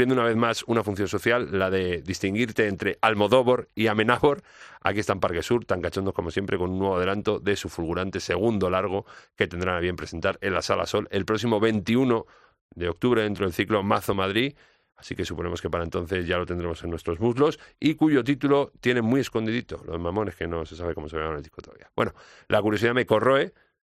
cumpliendo 0.00 0.14
una 0.14 0.28
vez 0.28 0.36
más 0.36 0.64
una 0.66 0.82
función 0.82 1.08
social, 1.08 1.50
la 1.52 1.68
de 1.68 2.00
distinguirte 2.00 2.68
entre 2.68 2.96
Almodóvar 3.02 3.68
y 3.74 3.88
Amenábor. 3.88 4.40
Aquí 4.80 5.00
está 5.00 5.12
en 5.12 5.20
Parque 5.20 5.42
Sur, 5.42 5.66
tan 5.66 5.82
cachondos 5.82 6.14
como 6.14 6.30
siempre, 6.30 6.56
con 6.56 6.70
un 6.70 6.78
nuevo 6.78 6.96
adelanto 6.96 7.38
de 7.38 7.54
su 7.54 7.68
fulgurante 7.68 8.18
segundo 8.18 8.70
largo 8.70 9.04
que 9.36 9.46
tendrán 9.46 9.76
a 9.76 9.80
bien 9.80 9.96
presentar 9.96 10.38
en 10.40 10.54
la 10.54 10.62
Sala 10.62 10.86
Sol 10.86 11.06
el 11.10 11.26
próximo 11.26 11.60
21 11.60 12.24
de 12.76 12.88
octubre 12.88 13.22
dentro 13.22 13.44
del 13.44 13.52
ciclo 13.52 13.82
Mazo 13.82 14.14
Madrid. 14.14 14.54
Así 14.96 15.14
que 15.14 15.26
suponemos 15.26 15.60
que 15.60 15.68
para 15.68 15.84
entonces 15.84 16.26
ya 16.26 16.38
lo 16.38 16.46
tendremos 16.46 16.82
en 16.82 16.88
nuestros 16.88 17.20
muslos 17.20 17.60
y 17.78 17.94
cuyo 17.94 18.24
título 18.24 18.72
tiene 18.80 19.02
muy 19.02 19.20
escondidito. 19.20 19.82
Los 19.84 20.00
mamones 20.00 20.34
que 20.34 20.46
no 20.46 20.64
se 20.64 20.76
sabe 20.76 20.94
cómo 20.94 21.10
se 21.10 21.18
llama 21.18 21.36
el 21.36 21.42
disco 21.42 21.60
todavía. 21.60 21.90
Bueno, 21.94 22.14
la 22.48 22.62
curiosidad 22.62 22.94
me 22.94 23.04
corroe 23.04 23.52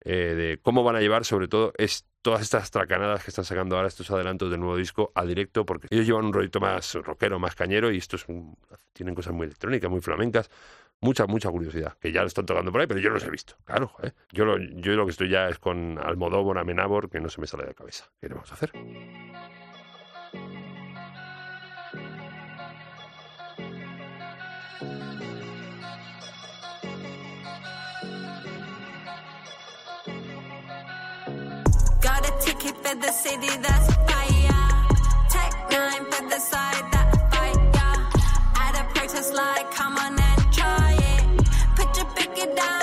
eh, 0.05 0.35
de 0.35 0.59
cómo 0.63 0.83
van 0.85 0.97
a 0.97 1.01
llevar 1.01 1.25
sobre 1.25 1.49
todo 1.49 1.73
es, 1.77 2.07
todas 2.23 2.43
estas 2.43 2.71
tracanadas 2.71 3.25
que 3.25 3.31
están 3.31 3.45
sacando 3.45 3.77
ahora 3.77 3.89
estos 3.89 4.11
adelantos 4.11 4.51
del 4.51 4.61
nuevo 4.61 4.77
disco 4.77 5.13
a 5.15 5.25
directo 5.25 5.65
porque 5.67 5.89
ellos 5.91 6.07
llevan 6.07 6.27
un 6.27 6.33
rollito 6.33 6.61
más 6.61 6.95
rockero, 6.95 7.39
más 7.39 7.55
cañero 7.55 7.91
y 7.91 7.99
estos 7.99 8.27
tienen 8.93 9.15
cosas 9.15 9.33
muy 9.33 9.47
electrónicas, 9.47 9.91
muy 9.91 10.01
flamencas. 10.01 10.51
Mucha, 11.01 11.27
mucha 11.27 11.51
curiosidad, 11.51 11.99
que 11.99 12.13
ya 12.13 12.21
lo 12.21 12.29
están 12.29 12.47
tocando 12.47 12.71
por 12.71 12.81
ahí, 12.81 12.87
pero 12.87 13.01
yo 13.01 13.09
no 13.09 13.15
los 13.17 13.25
he 13.25 13.31
visto. 13.31 13.57
Claro, 13.65 13.91
¿eh? 14.05 14.13
yo, 14.31 14.45
lo, 14.45 14.57
yo 14.57 14.93
lo 14.93 15.05
que 15.05 15.11
estoy 15.11 15.31
ya 15.31 15.49
es 15.49 15.59
con 15.59 15.99
Almodóvar, 15.99 16.59
Amenábor, 16.59 17.11
que 17.11 17.19
no 17.19 17.29
se 17.29 17.41
me 17.41 17.49
sale 17.49 17.65
de 17.65 17.71
la 17.71 17.75
cabeza. 17.75 18.05
¿Qué 18.21 18.29
a 18.33 18.41
hacer? 18.41 18.71
The 33.03 33.11
city 33.11 33.49
that's 33.61 33.93
fire. 34.09 34.65
Tech 35.29 35.53
nine 35.73 36.05
for 36.11 36.23
the 36.29 36.39
side 36.39 36.87
that 36.93 37.09
yeah. 37.75 38.65
At 38.65 38.75
a 38.81 38.85
protest 38.95 39.35
like, 39.35 39.69
come 39.73 39.97
on 39.99 40.13
and 40.29 40.53
try 40.53 40.97
it. 41.13 41.25
Put 41.75 41.97
your 41.97 42.07
picket 42.15 42.55
down, 42.55 42.82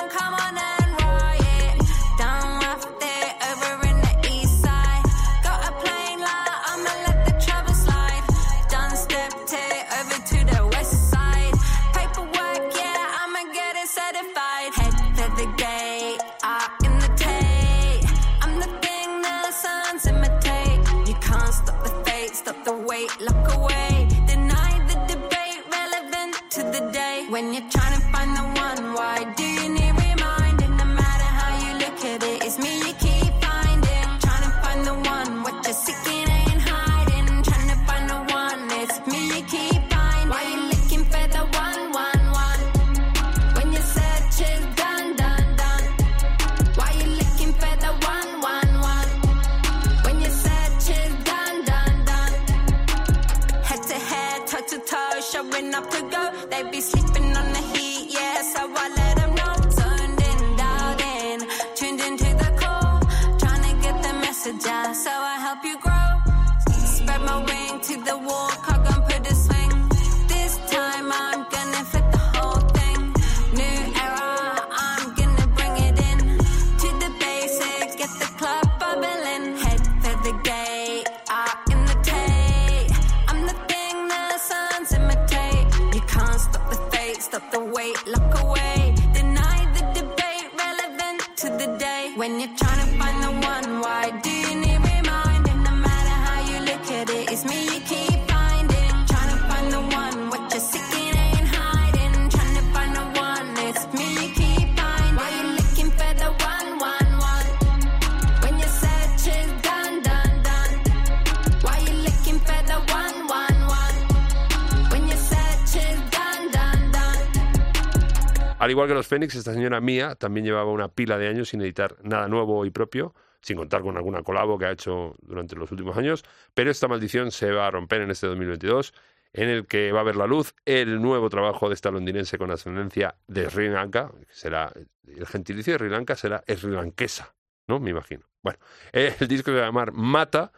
igual 118.79 118.87
que 118.87 118.93
los 118.93 119.07
Fénix, 119.07 119.35
esta 119.35 119.53
señora 119.53 119.81
Mía 119.81 120.15
también 120.15 120.45
llevaba 120.45 120.71
una 120.71 120.87
pila 120.87 121.17
de 121.17 121.27
años 121.27 121.49
sin 121.49 121.61
editar 121.61 121.97
nada 122.01 122.29
nuevo 122.29 122.63
y 122.65 122.69
propio, 122.69 123.13
sin 123.41 123.57
contar 123.57 123.81
con 123.81 123.97
alguna 123.97 124.23
colabo 124.23 124.57
que 124.57 124.67
ha 124.67 124.71
hecho 124.71 125.15
durante 125.21 125.57
los 125.57 125.69
últimos 125.71 125.97
años, 125.97 126.23
pero 126.53 126.71
esta 126.71 126.87
maldición 126.87 127.31
se 127.31 127.51
va 127.51 127.67
a 127.67 127.71
romper 127.71 128.01
en 128.03 128.11
este 128.11 128.27
2022, 128.27 128.93
en 129.33 129.49
el 129.49 129.67
que 129.67 129.91
va 129.91 129.99
a 129.99 130.03
ver 130.03 130.15
la 130.15 130.27
luz 130.27 130.55
el 130.63 131.01
nuevo 131.01 131.29
trabajo 131.29 131.67
de 131.67 131.75
esta 131.75 131.91
londinense 131.91 132.37
con 132.37 132.51
ascendencia 132.51 133.15
de 133.27 133.49
Sri 133.49 133.67
Lanka, 133.67 134.13
que 134.25 134.33
será 134.33 134.71
el 135.05 135.27
gentilicio 135.27 135.73
de 135.73 135.79
Sri 135.79 135.89
Lanka 135.89 136.15
será 136.15 136.41
sri 136.47 136.71
lankesa, 136.71 137.35
¿no? 137.67 137.81
Me 137.81 137.89
imagino. 137.89 138.29
Bueno, 138.41 138.59
el 138.93 139.27
disco 139.27 139.51
se 139.51 139.57
va 139.57 139.63
a 139.63 139.65
llamar 139.65 139.91
Mata 139.91 140.53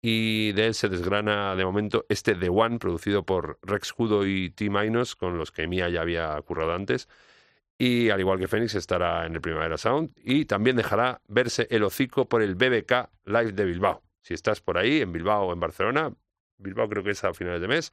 y 0.00 0.52
de 0.52 0.66
él 0.66 0.74
se 0.74 0.88
desgrana 0.88 1.56
de 1.56 1.64
momento 1.64 2.06
este 2.08 2.36
The 2.36 2.48
One, 2.48 2.78
producido 2.78 3.24
por 3.24 3.58
Rex 3.62 3.92
Hudo 3.98 4.24
y 4.24 4.50
T 4.50 4.70
Minos, 4.70 5.16
con 5.16 5.36
los 5.36 5.50
que 5.50 5.66
Mia 5.66 5.88
ya 5.88 6.02
había 6.02 6.40
currado 6.42 6.72
antes. 6.72 7.08
Y 7.78 8.08
al 8.10 8.20
igual 8.20 8.38
que 8.38 8.48
Phoenix 8.48 8.74
estará 8.74 9.26
en 9.26 9.34
el 9.34 9.40
Primavera 9.40 9.76
Sound 9.76 10.10
y 10.16 10.46
también 10.46 10.76
dejará 10.76 11.20
verse 11.28 11.66
el 11.70 11.82
hocico 11.84 12.26
por 12.28 12.40
el 12.42 12.54
BBK 12.54 13.10
Live 13.26 13.52
de 13.52 13.64
Bilbao. 13.66 14.02
Si 14.22 14.32
estás 14.34 14.60
por 14.60 14.78
ahí, 14.78 15.02
en 15.02 15.12
Bilbao 15.12 15.46
o 15.48 15.52
en 15.52 15.60
Barcelona, 15.60 16.12
Bilbao 16.58 16.88
creo 16.88 17.04
que 17.04 17.10
es 17.10 17.22
a 17.24 17.34
finales 17.34 17.60
de 17.60 17.68
mes 17.68 17.92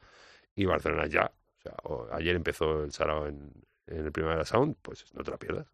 y 0.55 0.65
Barcelona 0.65 1.07
ya. 1.07 1.31
O 1.57 1.61
sea, 1.61 1.73
o- 1.83 2.07
ayer 2.13 2.35
empezó 2.35 2.83
el 2.83 2.91
Sarao 2.93 3.27
en, 3.27 3.51
en 3.87 4.05
el 4.05 4.11
Primavera 4.11 4.45
Sound, 4.45 4.77
pues 4.81 5.05
no 5.13 5.23
te 5.23 5.31
la 5.31 5.37
pierdas. 5.37 5.67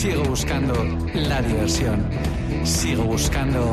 Sigo 0.00 0.22
buscando 0.24 0.72
la 1.12 1.42
diversión. 1.42 2.08
Sigo 2.64 3.04
buscando 3.04 3.70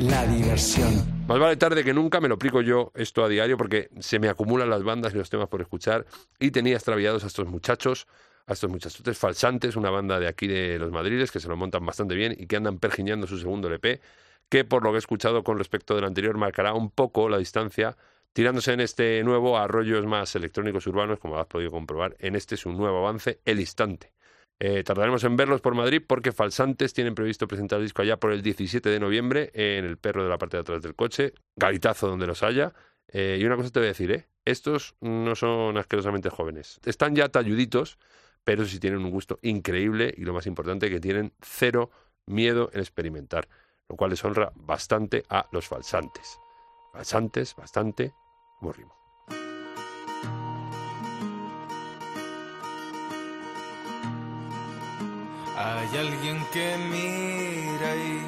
la 0.00 0.26
diversión. 0.26 1.26
Más 1.26 1.38
vale 1.38 1.58
tarde 1.58 1.84
que 1.84 1.92
nunca, 1.92 2.22
me 2.22 2.28
lo 2.28 2.36
aplico 2.36 2.62
yo 2.62 2.90
esto 2.94 3.22
a 3.22 3.28
diario 3.28 3.58
porque 3.58 3.90
se 3.98 4.18
me 4.18 4.30
acumulan 4.30 4.70
las 4.70 4.82
bandas 4.82 5.12
y 5.12 5.18
los 5.18 5.28
temas 5.28 5.48
por 5.48 5.60
escuchar 5.60 6.06
y 6.40 6.52
tenía 6.52 6.72
extraviados 6.72 7.22
a 7.22 7.26
estos 7.26 7.48
muchachos, 7.48 8.06
a 8.46 8.54
estos 8.54 8.70
muchachotes 8.70 9.18
falsantes, 9.18 9.76
una 9.76 9.90
banda 9.90 10.18
de 10.18 10.26
aquí 10.26 10.46
de 10.46 10.78
los 10.78 10.90
Madriles 10.90 11.30
que 11.30 11.38
se 11.38 11.48
lo 11.48 11.56
montan 11.58 11.84
bastante 11.84 12.14
bien 12.14 12.34
y 12.38 12.46
que 12.46 12.56
andan 12.56 12.78
pergiñando 12.78 13.26
su 13.26 13.36
segundo 13.36 13.68
LP, 13.68 14.00
que 14.48 14.64
por 14.64 14.82
lo 14.82 14.92
que 14.92 14.96
he 14.96 15.00
escuchado 15.00 15.44
con 15.44 15.58
respecto 15.58 15.94
del 15.94 16.04
anterior 16.04 16.38
marcará 16.38 16.72
un 16.72 16.90
poco 16.90 17.28
la 17.28 17.36
distancia, 17.36 17.94
tirándose 18.32 18.72
en 18.72 18.80
este 18.80 19.22
nuevo 19.22 19.58
a 19.58 19.68
rollos 19.68 20.06
más 20.06 20.34
electrónicos 20.34 20.86
urbanos, 20.86 21.18
como 21.18 21.38
has 21.38 21.46
podido 21.46 21.70
comprobar, 21.70 22.16
en 22.20 22.36
este 22.36 22.56
su 22.56 22.72
nuevo 22.72 23.06
avance, 23.06 23.40
El 23.44 23.60
Instante. 23.60 24.14
Eh, 24.60 24.82
tardaremos 24.82 25.22
en 25.22 25.36
verlos 25.36 25.60
por 25.60 25.74
Madrid 25.74 26.02
porque 26.04 26.32
Falsantes 26.32 26.92
tienen 26.92 27.14
previsto 27.14 27.46
presentar 27.46 27.78
el 27.78 27.84
disco 27.84 28.02
allá 28.02 28.16
por 28.16 28.32
el 28.32 28.42
17 28.42 28.88
de 28.88 28.98
noviembre 28.98 29.50
en 29.54 29.84
el 29.84 29.98
perro 29.98 30.24
de 30.24 30.28
la 30.28 30.38
parte 30.38 30.56
de 30.56 30.62
atrás 30.62 30.82
del 30.82 30.96
coche, 30.96 31.32
garitazo 31.54 32.08
donde 32.08 32.26
los 32.26 32.42
haya. 32.42 32.72
Eh, 33.06 33.38
y 33.40 33.44
una 33.44 33.56
cosa 33.56 33.70
te 33.70 33.78
voy 33.78 33.86
a 33.86 33.90
decir, 33.90 34.10
¿eh? 34.10 34.26
estos 34.44 34.96
no 35.00 35.34
son 35.36 35.76
asquerosamente 35.76 36.28
jóvenes. 36.28 36.80
Están 36.84 37.14
ya 37.14 37.28
talluditos, 37.28 37.98
pero 38.42 38.64
sí 38.64 38.80
tienen 38.80 39.04
un 39.04 39.10
gusto 39.10 39.38
increíble 39.42 40.12
y 40.16 40.22
lo 40.22 40.32
más 40.32 40.46
importante 40.46 40.90
que 40.90 41.00
tienen 41.00 41.32
cero 41.40 41.90
miedo 42.26 42.70
en 42.72 42.80
experimentar, 42.80 43.48
lo 43.88 43.96
cual 43.96 44.10
les 44.10 44.24
honra 44.24 44.52
bastante 44.54 45.24
a 45.28 45.46
los 45.52 45.68
falsantes. 45.68 46.38
Falsantes, 46.92 47.54
bastante, 47.54 48.12
como 48.58 48.72
rimo. 48.72 48.97
Hay 55.60 55.88
alguien 55.98 56.46
que 56.52 56.76
mira 56.78 57.96
y 57.96 58.22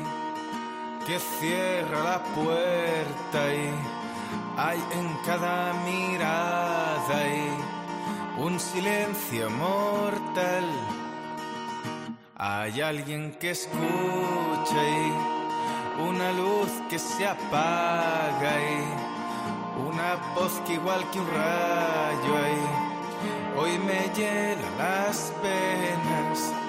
que 1.06 1.16
cierra 1.20 2.02
la 2.02 2.24
puerta 2.34 3.54
y 3.54 3.70
hay 4.56 4.78
en 4.98 5.16
cada 5.24 5.72
mirada 5.84 7.28
y 7.28 8.42
un 8.42 8.58
silencio 8.58 9.48
mortal. 9.48 10.64
Hay 12.36 12.80
alguien 12.80 13.36
que 13.38 13.50
escucha 13.50 14.80
y 14.82 16.02
una 16.02 16.32
luz 16.32 16.72
que 16.88 16.98
se 16.98 17.28
apaga 17.28 18.54
y 18.60 19.86
una 19.88 20.16
voz 20.34 20.60
que 20.66 20.72
igual 20.72 21.08
que 21.12 21.20
un 21.20 21.28
rayo 21.28 22.36
ahí 22.44 22.90
hoy 23.56 23.78
me 23.78 24.12
llena 24.16 24.68
las 24.78 25.32
penas. 25.40 26.59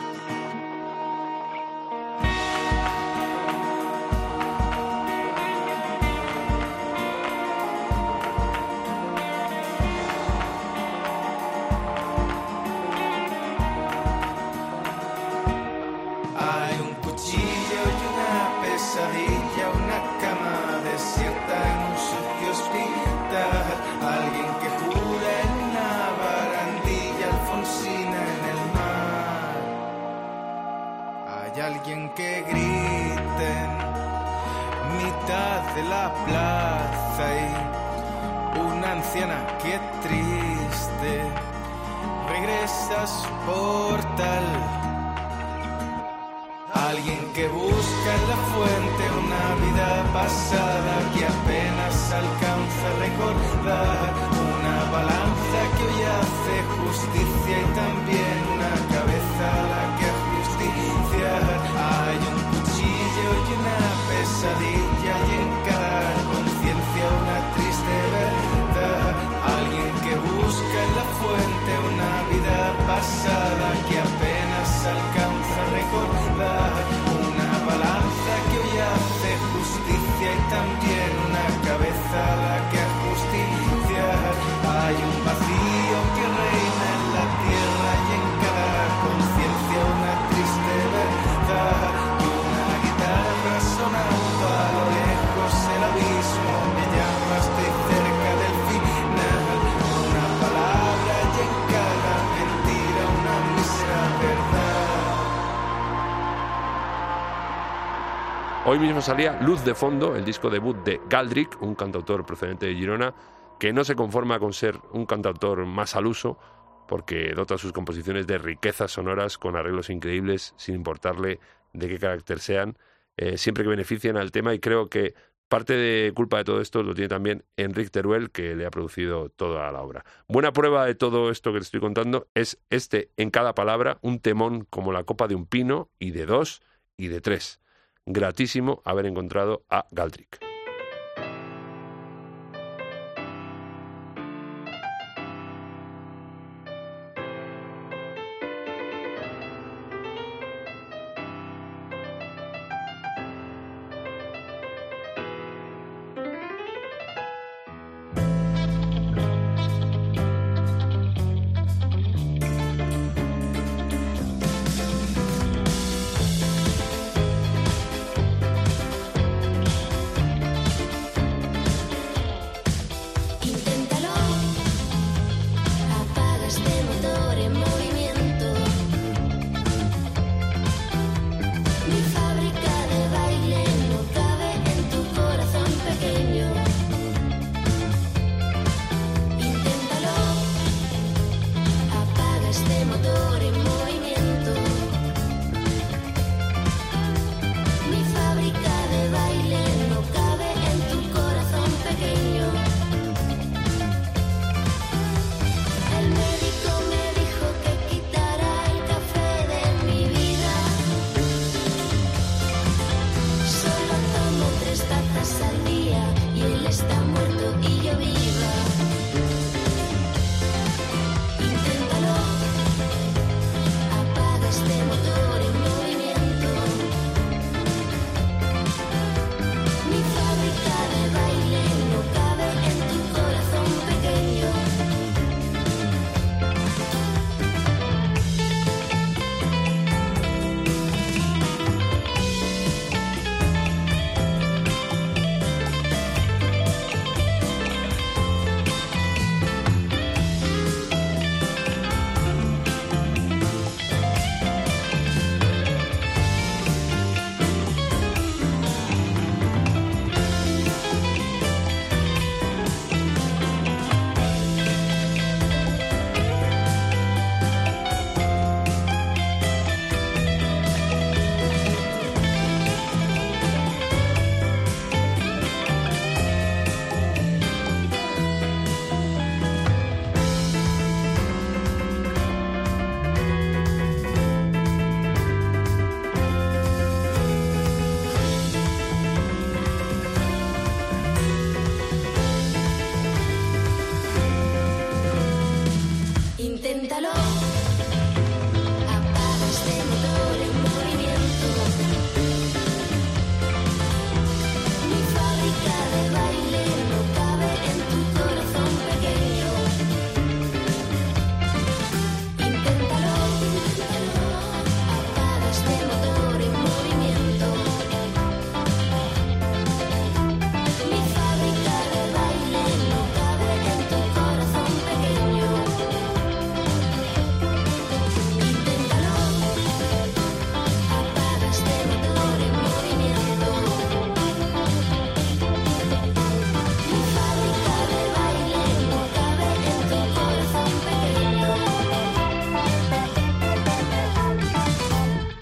Hoy 108.72 108.80
mismo 108.80 109.02
salía 109.02 109.38
Luz 109.42 109.66
de 109.66 109.76
Fondo, 109.76 110.16
el 110.16 110.24
disco 110.24 110.50
debut 110.50 110.78
de 110.86 111.02
Galdric, 111.10 111.62
un 111.62 111.76
cantautor 111.76 112.26
procedente 112.26 112.68
de 112.68 112.74
Girona, 112.74 113.14
que 113.60 113.74
no 113.74 113.84
se 113.84 113.96
conforma 113.96 114.40
con 114.40 114.54
ser 114.54 114.80
un 114.94 115.06
cantautor 115.06 115.66
más 115.66 115.98
al 115.98 116.08
uso, 116.08 116.40
porque 116.88 117.34
dota 117.36 117.58
sus 117.58 117.74
composiciones 117.74 118.28
de 118.28 118.38
riquezas 118.38 118.92
sonoras 118.92 119.38
con 119.38 119.58
arreglos 119.58 119.90
increíbles, 119.90 120.54
sin 120.56 120.76
importarle 120.76 121.42
de 121.74 121.90
qué 121.90 122.00
carácter 122.00 122.40
sean, 122.40 122.78
eh, 123.18 123.38
siempre 123.38 123.66
que 123.66 123.72
beneficien 123.72 124.16
al 124.16 124.32
tema, 124.32 124.54
y 124.54 124.60
creo 124.60 124.88
que 124.88 125.16
parte 125.50 125.74
de 125.74 126.14
culpa 126.14 126.38
de 126.38 126.46
todo 126.46 126.62
esto 126.62 126.82
lo 126.82 126.94
tiene 126.94 127.10
también 127.10 127.44
Enrique 127.58 127.90
Teruel, 127.90 128.32
que 128.32 128.56
le 128.56 128.66
ha 128.66 128.72
producido 128.72 129.28
toda 129.28 129.70
la 129.74 129.82
obra. 129.82 130.06
Buena 130.30 130.54
prueba 130.54 130.86
de 130.86 130.96
todo 130.96 131.30
esto 131.30 131.52
que 131.52 131.60
te 131.60 131.66
estoy 131.66 131.82
contando 131.82 132.30
es 132.36 132.58
este, 132.70 133.12
en 133.18 133.32
cada 133.32 133.54
palabra, 133.54 133.98
un 134.02 134.22
temón 134.22 134.66
como 134.70 134.94
la 134.94 135.04
copa 135.04 135.28
de 135.28 135.36
un 135.36 135.46
pino, 135.46 135.90
y 136.00 136.12
de 136.12 136.26
dos, 136.26 136.62
y 136.96 137.10
de 137.10 137.20
tres 137.20 137.61
gratísimo 138.06 138.82
haber 138.86 139.06
encontrado 139.06 139.64
a 139.70 139.86
Galdric. 139.92 140.51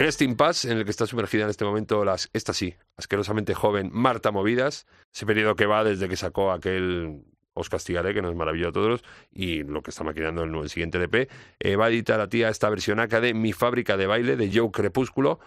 Este 0.09 0.25
impasse 0.25 0.71
en 0.71 0.77
el 0.77 0.85
que 0.85 0.91
está 0.91 1.05
sumergida 1.05 1.43
en 1.43 1.49
este 1.49 1.65
momento 1.65 2.03
las, 2.03 2.29
esta 2.33 2.53
sí, 2.53 2.75
asquerosamente 2.97 3.53
joven 3.53 3.89
Marta 3.93 4.31
Movidas, 4.31 4.87
ese 5.13 5.25
periodo 5.25 5.55
que 5.55 5.65
va 5.65 5.83
desde 5.83 6.09
que 6.09 6.17
sacó 6.17 6.51
aquel 6.51 7.23
Os 7.53 7.69
castigaré, 7.69 8.13
que 8.13 8.21
nos 8.21 8.35
maravilló 8.35 8.69
a 8.69 8.71
todos, 8.71 9.03
y 9.31 9.63
lo 9.63 9.81
que 9.81 9.91
está 9.91 10.03
maquinando 10.03 10.43
el, 10.43 10.55
el 10.55 10.69
siguiente 10.69 10.97
LP, 10.97 11.29
eh, 11.59 11.75
va 11.75 11.85
a 11.85 11.89
editar 11.89 12.17
la 12.17 12.27
tía 12.27 12.49
esta 12.49 12.69
versión 12.69 12.99
acá 12.99 13.21
de 13.21 13.33
Mi 13.33 13.53
fábrica 13.53 13.97
de 13.97 14.07
baile 14.07 14.35
de 14.35 14.51
Joe 14.53 14.71
Crepúsculo, 14.71 15.39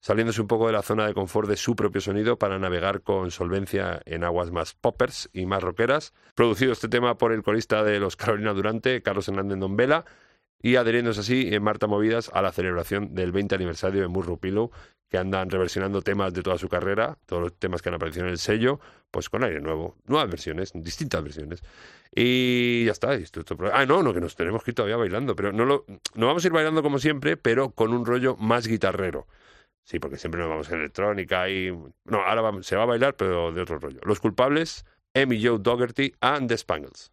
saliéndose 0.00 0.40
un 0.40 0.46
poco 0.46 0.66
de 0.66 0.72
la 0.72 0.82
zona 0.82 1.06
de 1.06 1.14
confort 1.14 1.48
de 1.48 1.56
su 1.56 1.74
propio 1.74 2.00
sonido 2.00 2.38
para 2.38 2.58
navegar 2.58 3.02
con 3.02 3.30
solvencia 3.30 4.00
en 4.04 4.24
aguas 4.24 4.50
más 4.50 4.74
poppers 4.74 5.28
y 5.32 5.46
más 5.46 5.62
rockeras. 5.62 6.14
Producido 6.34 6.72
este 6.72 6.88
tema 6.88 7.18
por 7.18 7.32
el 7.32 7.42
corista 7.42 7.82
de 7.82 7.98
los 7.98 8.16
Carolina 8.16 8.52
Durante, 8.52 9.02
Carlos 9.02 9.28
Hernández 9.28 9.58
Dombela, 9.58 10.04
y 10.66 10.74
adheriéndose 10.74 11.20
así 11.20 11.54
en 11.54 11.62
Marta 11.62 11.86
Movidas 11.86 12.28
a 12.34 12.42
la 12.42 12.50
celebración 12.50 13.14
del 13.14 13.30
20 13.30 13.54
aniversario 13.54 14.00
de 14.00 14.08
Murru 14.08 14.40
Pillow, 14.40 14.72
que 15.08 15.16
andan 15.16 15.48
reversionando 15.48 16.02
temas 16.02 16.34
de 16.34 16.42
toda 16.42 16.58
su 16.58 16.68
carrera, 16.68 17.18
todos 17.26 17.40
los 17.40 17.54
temas 17.56 17.82
que 17.82 17.88
han 17.90 17.94
aparecido 17.94 18.24
en 18.24 18.32
el 18.32 18.38
sello, 18.38 18.80
pues 19.12 19.28
con 19.30 19.44
aire 19.44 19.60
nuevo, 19.60 19.94
nuevas 20.06 20.28
versiones, 20.28 20.72
distintas 20.74 21.22
versiones. 21.22 21.62
Y 22.12 22.84
ya 22.84 22.90
está. 22.90 23.14
Esto, 23.14 23.38
esto- 23.40 23.56
ah, 23.72 23.86
no, 23.86 24.02
no, 24.02 24.12
que 24.12 24.20
nos 24.20 24.34
tenemos 24.34 24.64
que 24.64 24.72
ir 24.72 24.74
todavía 24.74 24.96
bailando, 24.96 25.36
pero 25.36 25.52
no, 25.52 25.64
lo, 25.64 25.84
no 26.14 26.26
vamos 26.26 26.42
a 26.44 26.48
ir 26.48 26.52
bailando 26.52 26.82
como 26.82 26.98
siempre, 26.98 27.36
pero 27.36 27.70
con 27.70 27.92
un 27.92 28.04
rollo 28.04 28.34
más 28.36 28.66
guitarrero. 28.66 29.28
Sí, 29.84 30.00
porque 30.00 30.18
siempre 30.18 30.40
nos 30.40 30.50
vamos 30.50 30.68
a 30.72 30.74
electrónica 30.74 31.48
y... 31.48 31.70
No, 32.06 32.22
ahora 32.26 32.40
vamos- 32.40 32.66
se 32.66 32.74
va 32.74 32.82
a 32.82 32.86
bailar, 32.86 33.14
pero 33.14 33.52
de 33.52 33.60
otro 33.62 33.78
rollo. 33.78 34.00
Los 34.02 34.18
culpables, 34.18 34.84
Amy 35.14 35.40
Joe 35.40 35.58
Dougherty 35.60 36.12
and 36.20 36.48
the 36.48 36.58
Spangles. 36.58 37.12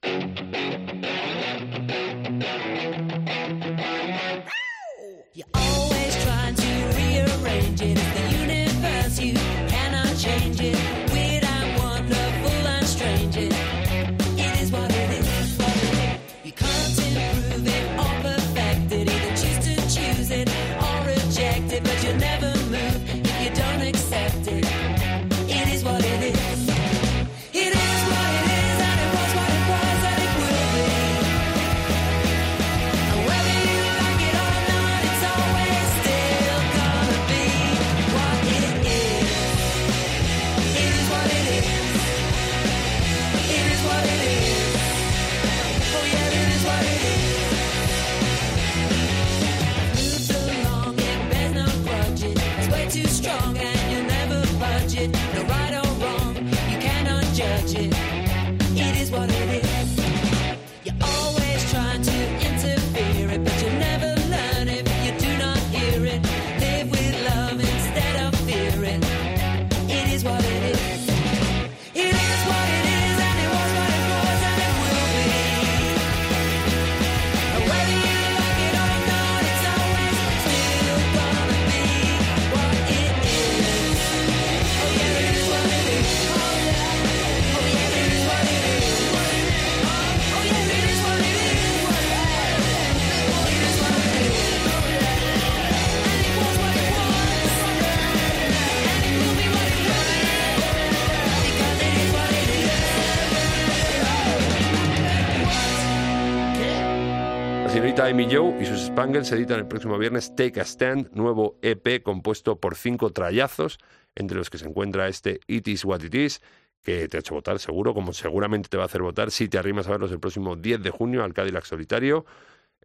Amy 108.06 108.28
Joe 108.30 108.62
y 108.62 108.66
sus 108.66 108.82
Spangles 108.82 109.32
editan 109.32 109.60
el 109.60 109.68
próximo 109.68 109.98
viernes 109.98 110.36
Take 110.36 110.60
a 110.60 110.66
Stand, 110.66 111.12
nuevo 111.14 111.58
EP 111.62 112.04
compuesto 112.04 112.60
por 112.60 112.76
cinco 112.76 113.12
trayazos, 113.12 113.80
entre 114.14 114.38
los 114.38 114.50
que 114.50 114.58
se 114.58 114.68
encuentra 114.68 115.08
este 115.08 115.40
It 115.48 115.70
Is 115.70 115.86
What 115.86 116.02
It 116.02 116.14
Is, 116.14 116.42
que 116.82 117.08
te 117.08 117.16
ha 117.16 117.20
hecho 117.22 117.34
votar 117.34 117.60
seguro, 117.60 117.94
como 117.94 118.12
seguramente 118.12 118.68
te 118.68 118.76
va 118.76 118.84
a 118.84 118.86
hacer 118.88 119.02
votar 119.02 119.32
si 119.32 119.48
te 119.48 119.58
arrimas 119.58 119.88
a 119.88 119.92
verlos 119.92 120.12
el 120.12 120.20
próximo 120.20 120.58
10 120.58 120.84
de 120.84 120.90
junio 120.90 121.24
al 121.24 121.34
Cadillac 121.34 121.64
Solitario, 121.64 122.26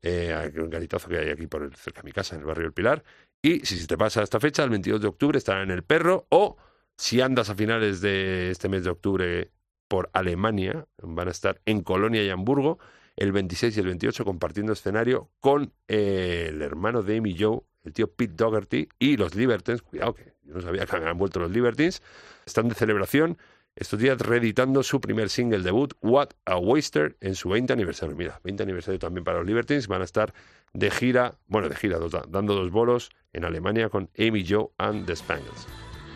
eh, 0.02 0.52
un 0.56 0.70
garitazo 0.70 1.08
que 1.08 1.18
hay 1.18 1.30
aquí 1.30 1.48
por 1.48 1.74
cerca 1.76 2.02
de 2.02 2.06
mi 2.06 2.12
casa, 2.12 2.36
en 2.36 2.42
el 2.42 2.46
barrio 2.46 2.64
del 2.64 2.72
Pilar. 2.72 3.02
Y 3.42 3.66
si 3.66 3.84
te 3.88 3.98
pasa 3.98 4.22
esta 4.22 4.38
fecha, 4.38 4.62
el 4.62 4.70
22 4.70 5.00
de 5.00 5.08
octubre 5.08 5.36
estarán 5.36 5.64
en 5.64 5.70
El 5.72 5.82
Perro, 5.82 6.26
o 6.28 6.56
si 6.96 7.20
andas 7.20 7.50
a 7.50 7.56
finales 7.56 8.00
de 8.00 8.52
este 8.52 8.68
mes 8.68 8.84
de 8.84 8.90
octubre 8.90 9.50
por 9.88 10.10
Alemania, 10.12 10.86
van 11.02 11.26
a 11.26 11.32
estar 11.32 11.60
en 11.66 11.82
Colonia 11.82 12.22
y 12.22 12.30
Hamburgo, 12.30 12.78
el 13.18 13.32
26 13.32 13.76
y 13.76 13.80
el 13.80 13.86
28 13.86 14.24
compartiendo 14.24 14.72
escenario 14.72 15.28
con 15.40 15.72
eh, 15.88 16.46
el 16.50 16.62
hermano 16.62 17.02
de 17.02 17.18
Amy 17.18 17.36
Joe, 17.38 17.60
el 17.84 17.92
tío 17.92 18.10
Pete 18.12 18.34
Dougherty 18.36 18.88
y 18.98 19.16
los 19.16 19.34
Libertines. 19.34 19.82
Cuidado, 19.82 20.14
que 20.14 20.34
yo 20.44 20.54
no 20.54 20.60
sabía 20.60 20.86
que 20.86 20.96
habían 20.96 21.18
vuelto 21.18 21.40
los 21.40 21.50
Libertines. 21.50 22.00
Están 22.46 22.68
de 22.68 22.74
celebración 22.74 23.36
estos 23.74 23.98
días 23.98 24.18
reeditando 24.18 24.82
su 24.82 25.00
primer 25.00 25.30
single 25.30 25.62
debut, 25.62 25.94
What 26.00 26.30
a 26.46 26.58
Waster, 26.58 27.16
en 27.20 27.34
su 27.34 27.48
20 27.48 27.72
aniversario. 27.72 28.14
Mira, 28.16 28.40
20 28.44 28.62
aniversario 28.62 28.98
también 28.98 29.24
para 29.24 29.38
los 29.38 29.46
Libertines. 29.46 29.88
Van 29.88 30.00
a 30.00 30.04
estar 30.04 30.32
de 30.72 30.90
gira, 30.90 31.38
bueno, 31.46 31.68
de 31.68 31.74
gira, 31.74 31.98
dando 32.28 32.54
dos 32.54 32.70
bolos 32.70 33.10
en 33.32 33.44
Alemania 33.44 33.88
con 33.88 34.10
Amy 34.18 34.44
Joe 34.48 34.68
and 34.78 35.06
the 35.06 35.16
Spangles. 35.16 35.66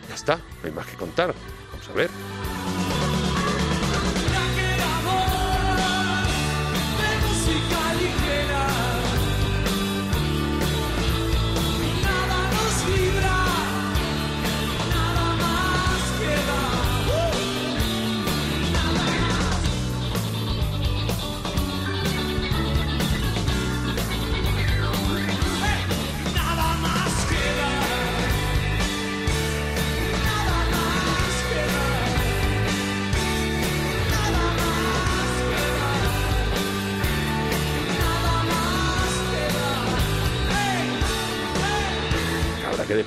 Ya 0.07 0.15
está, 0.15 0.37
no 0.37 0.65
hay 0.65 0.71
más 0.71 0.87
que 0.87 0.97
contar. 0.97 1.33
Vamos 1.71 1.89
a 1.89 1.93
ver. 1.93 2.09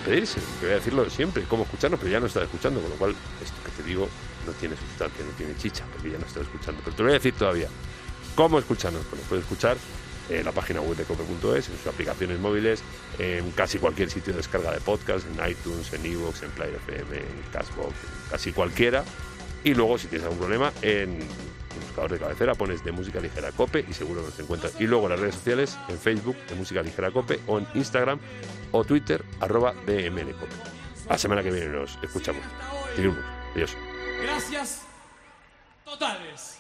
Despedirse, 0.07 0.41
voy 0.61 0.71
a 0.71 0.75
decirlo 0.75 1.11
siempre, 1.11 1.45
cómo 1.45 1.65
escucharnos, 1.65 1.99
pero 1.99 2.13
ya 2.13 2.21
no 2.21 2.27
está 2.27 2.43
escuchando, 2.43 2.81
con 2.81 2.91
lo 2.91 2.97
cual 2.97 3.15
esto 3.43 3.57
que 3.65 3.83
te 3.83 3.89
digo 3.89 4.09
no 4.47 4.53
tiene 4.53 4.77
sustancia, 4.77 5.25
no 5.25 5.33
tiene 5.33 5.57
chicha, 5.57 5.85
porque 5.93 6.11
ya 6.11 6.19
no 6.19 6.27
está 6.27 6.41
escuchando. 6.41 6.81
Pero 6.85 6.97
te 6.97 7.03
lo 7.03 7.09
voy 7.09 7.15
a 7.15 7.19
decir 7.19 7.35
todavía. 7.35 7.69
¿Cómo 8.35 8.59
escucharnos? 8.59 9.03
Pues 9.07 9.21
nos 9.21 9.29
puedes 9.29 9.45
escuchar 9.45 9.77
en 10.29 10.45
la 10.45 10.53
página 10.53 10.81
web 10.81 10.97
de 10.97 11.05
cope.es, 11.05 11.69
en 11.69 11.77
sus 11.79 11.87
aplicaciones 11.87 12.39
móviles, 12.39 12.83
en 13.19 13.51
casi 13.53 13.79
cualquier 13.79 14.11
sitio 14.11 14.33
de 14.33 14.39
descarga 14.39 14.73
de 14.73 14.81
podcast, 14.81 15.27
en 15.27 15.49
iTunes, 15.49 15.93
en 15.93 16.07
Evox, 16.07 16.43
en 16.43 16.51
Player 16.51 16.75
FM, 16.75 17.17
en 17.17 17.43
Castbox, 17.53 17.91
en 17.91 18.31
casi 18.31 18.53
cualquiera. 18.53 19.05
Y 19.65 19.75
luego, 19.75 19.99
si 19.99 20.07
tienes 20.09 20.25
algún 20.25 20.39
problema, 20.39 20.73
en 20.83 21.19
buscador 21.87 22.13
de 22.13 22.19
cabecera 22.19 22.55
pones 22.55 22.85
de 22.85 22.93
música 22.93 23.21
ligera 23.21 23.53
cope 23.53 23.85
y 23.89 23.93
seguro 23.93 24.23
nos 24.23 24.39
encuentras. 24.39 24.81
Y 24.81 24.87
luego 24.87 25.07
en 25.07 25.11
las 25.11 25.21
redes 25.21 25.35
sociales, 25.35 25.79
en 25.89 25.99
Facebook 25.99 26.37
de 26.49 26.55
música 26.55 26.83
ligera 26.83 27.11
cope 27.11 27.41
o 27.47 27.59
en 27.59 27.67
Instagram 27.75 28.19
o 28.73 28.85
Twitter 28.85 29.25
arroba 29.41 29.73
DML 29.87 30.33
cope. 30.33 30.55
La 31.09 31.19
semana 31.19 31.43
que 31.43 31.51
viene 31.51 31.69
nos 31.69 31.99
escuchamos. 32.03 32.43
Adiós. 33.55 33.77
Gracias 34.23 34.83
totales. 35.85 36.59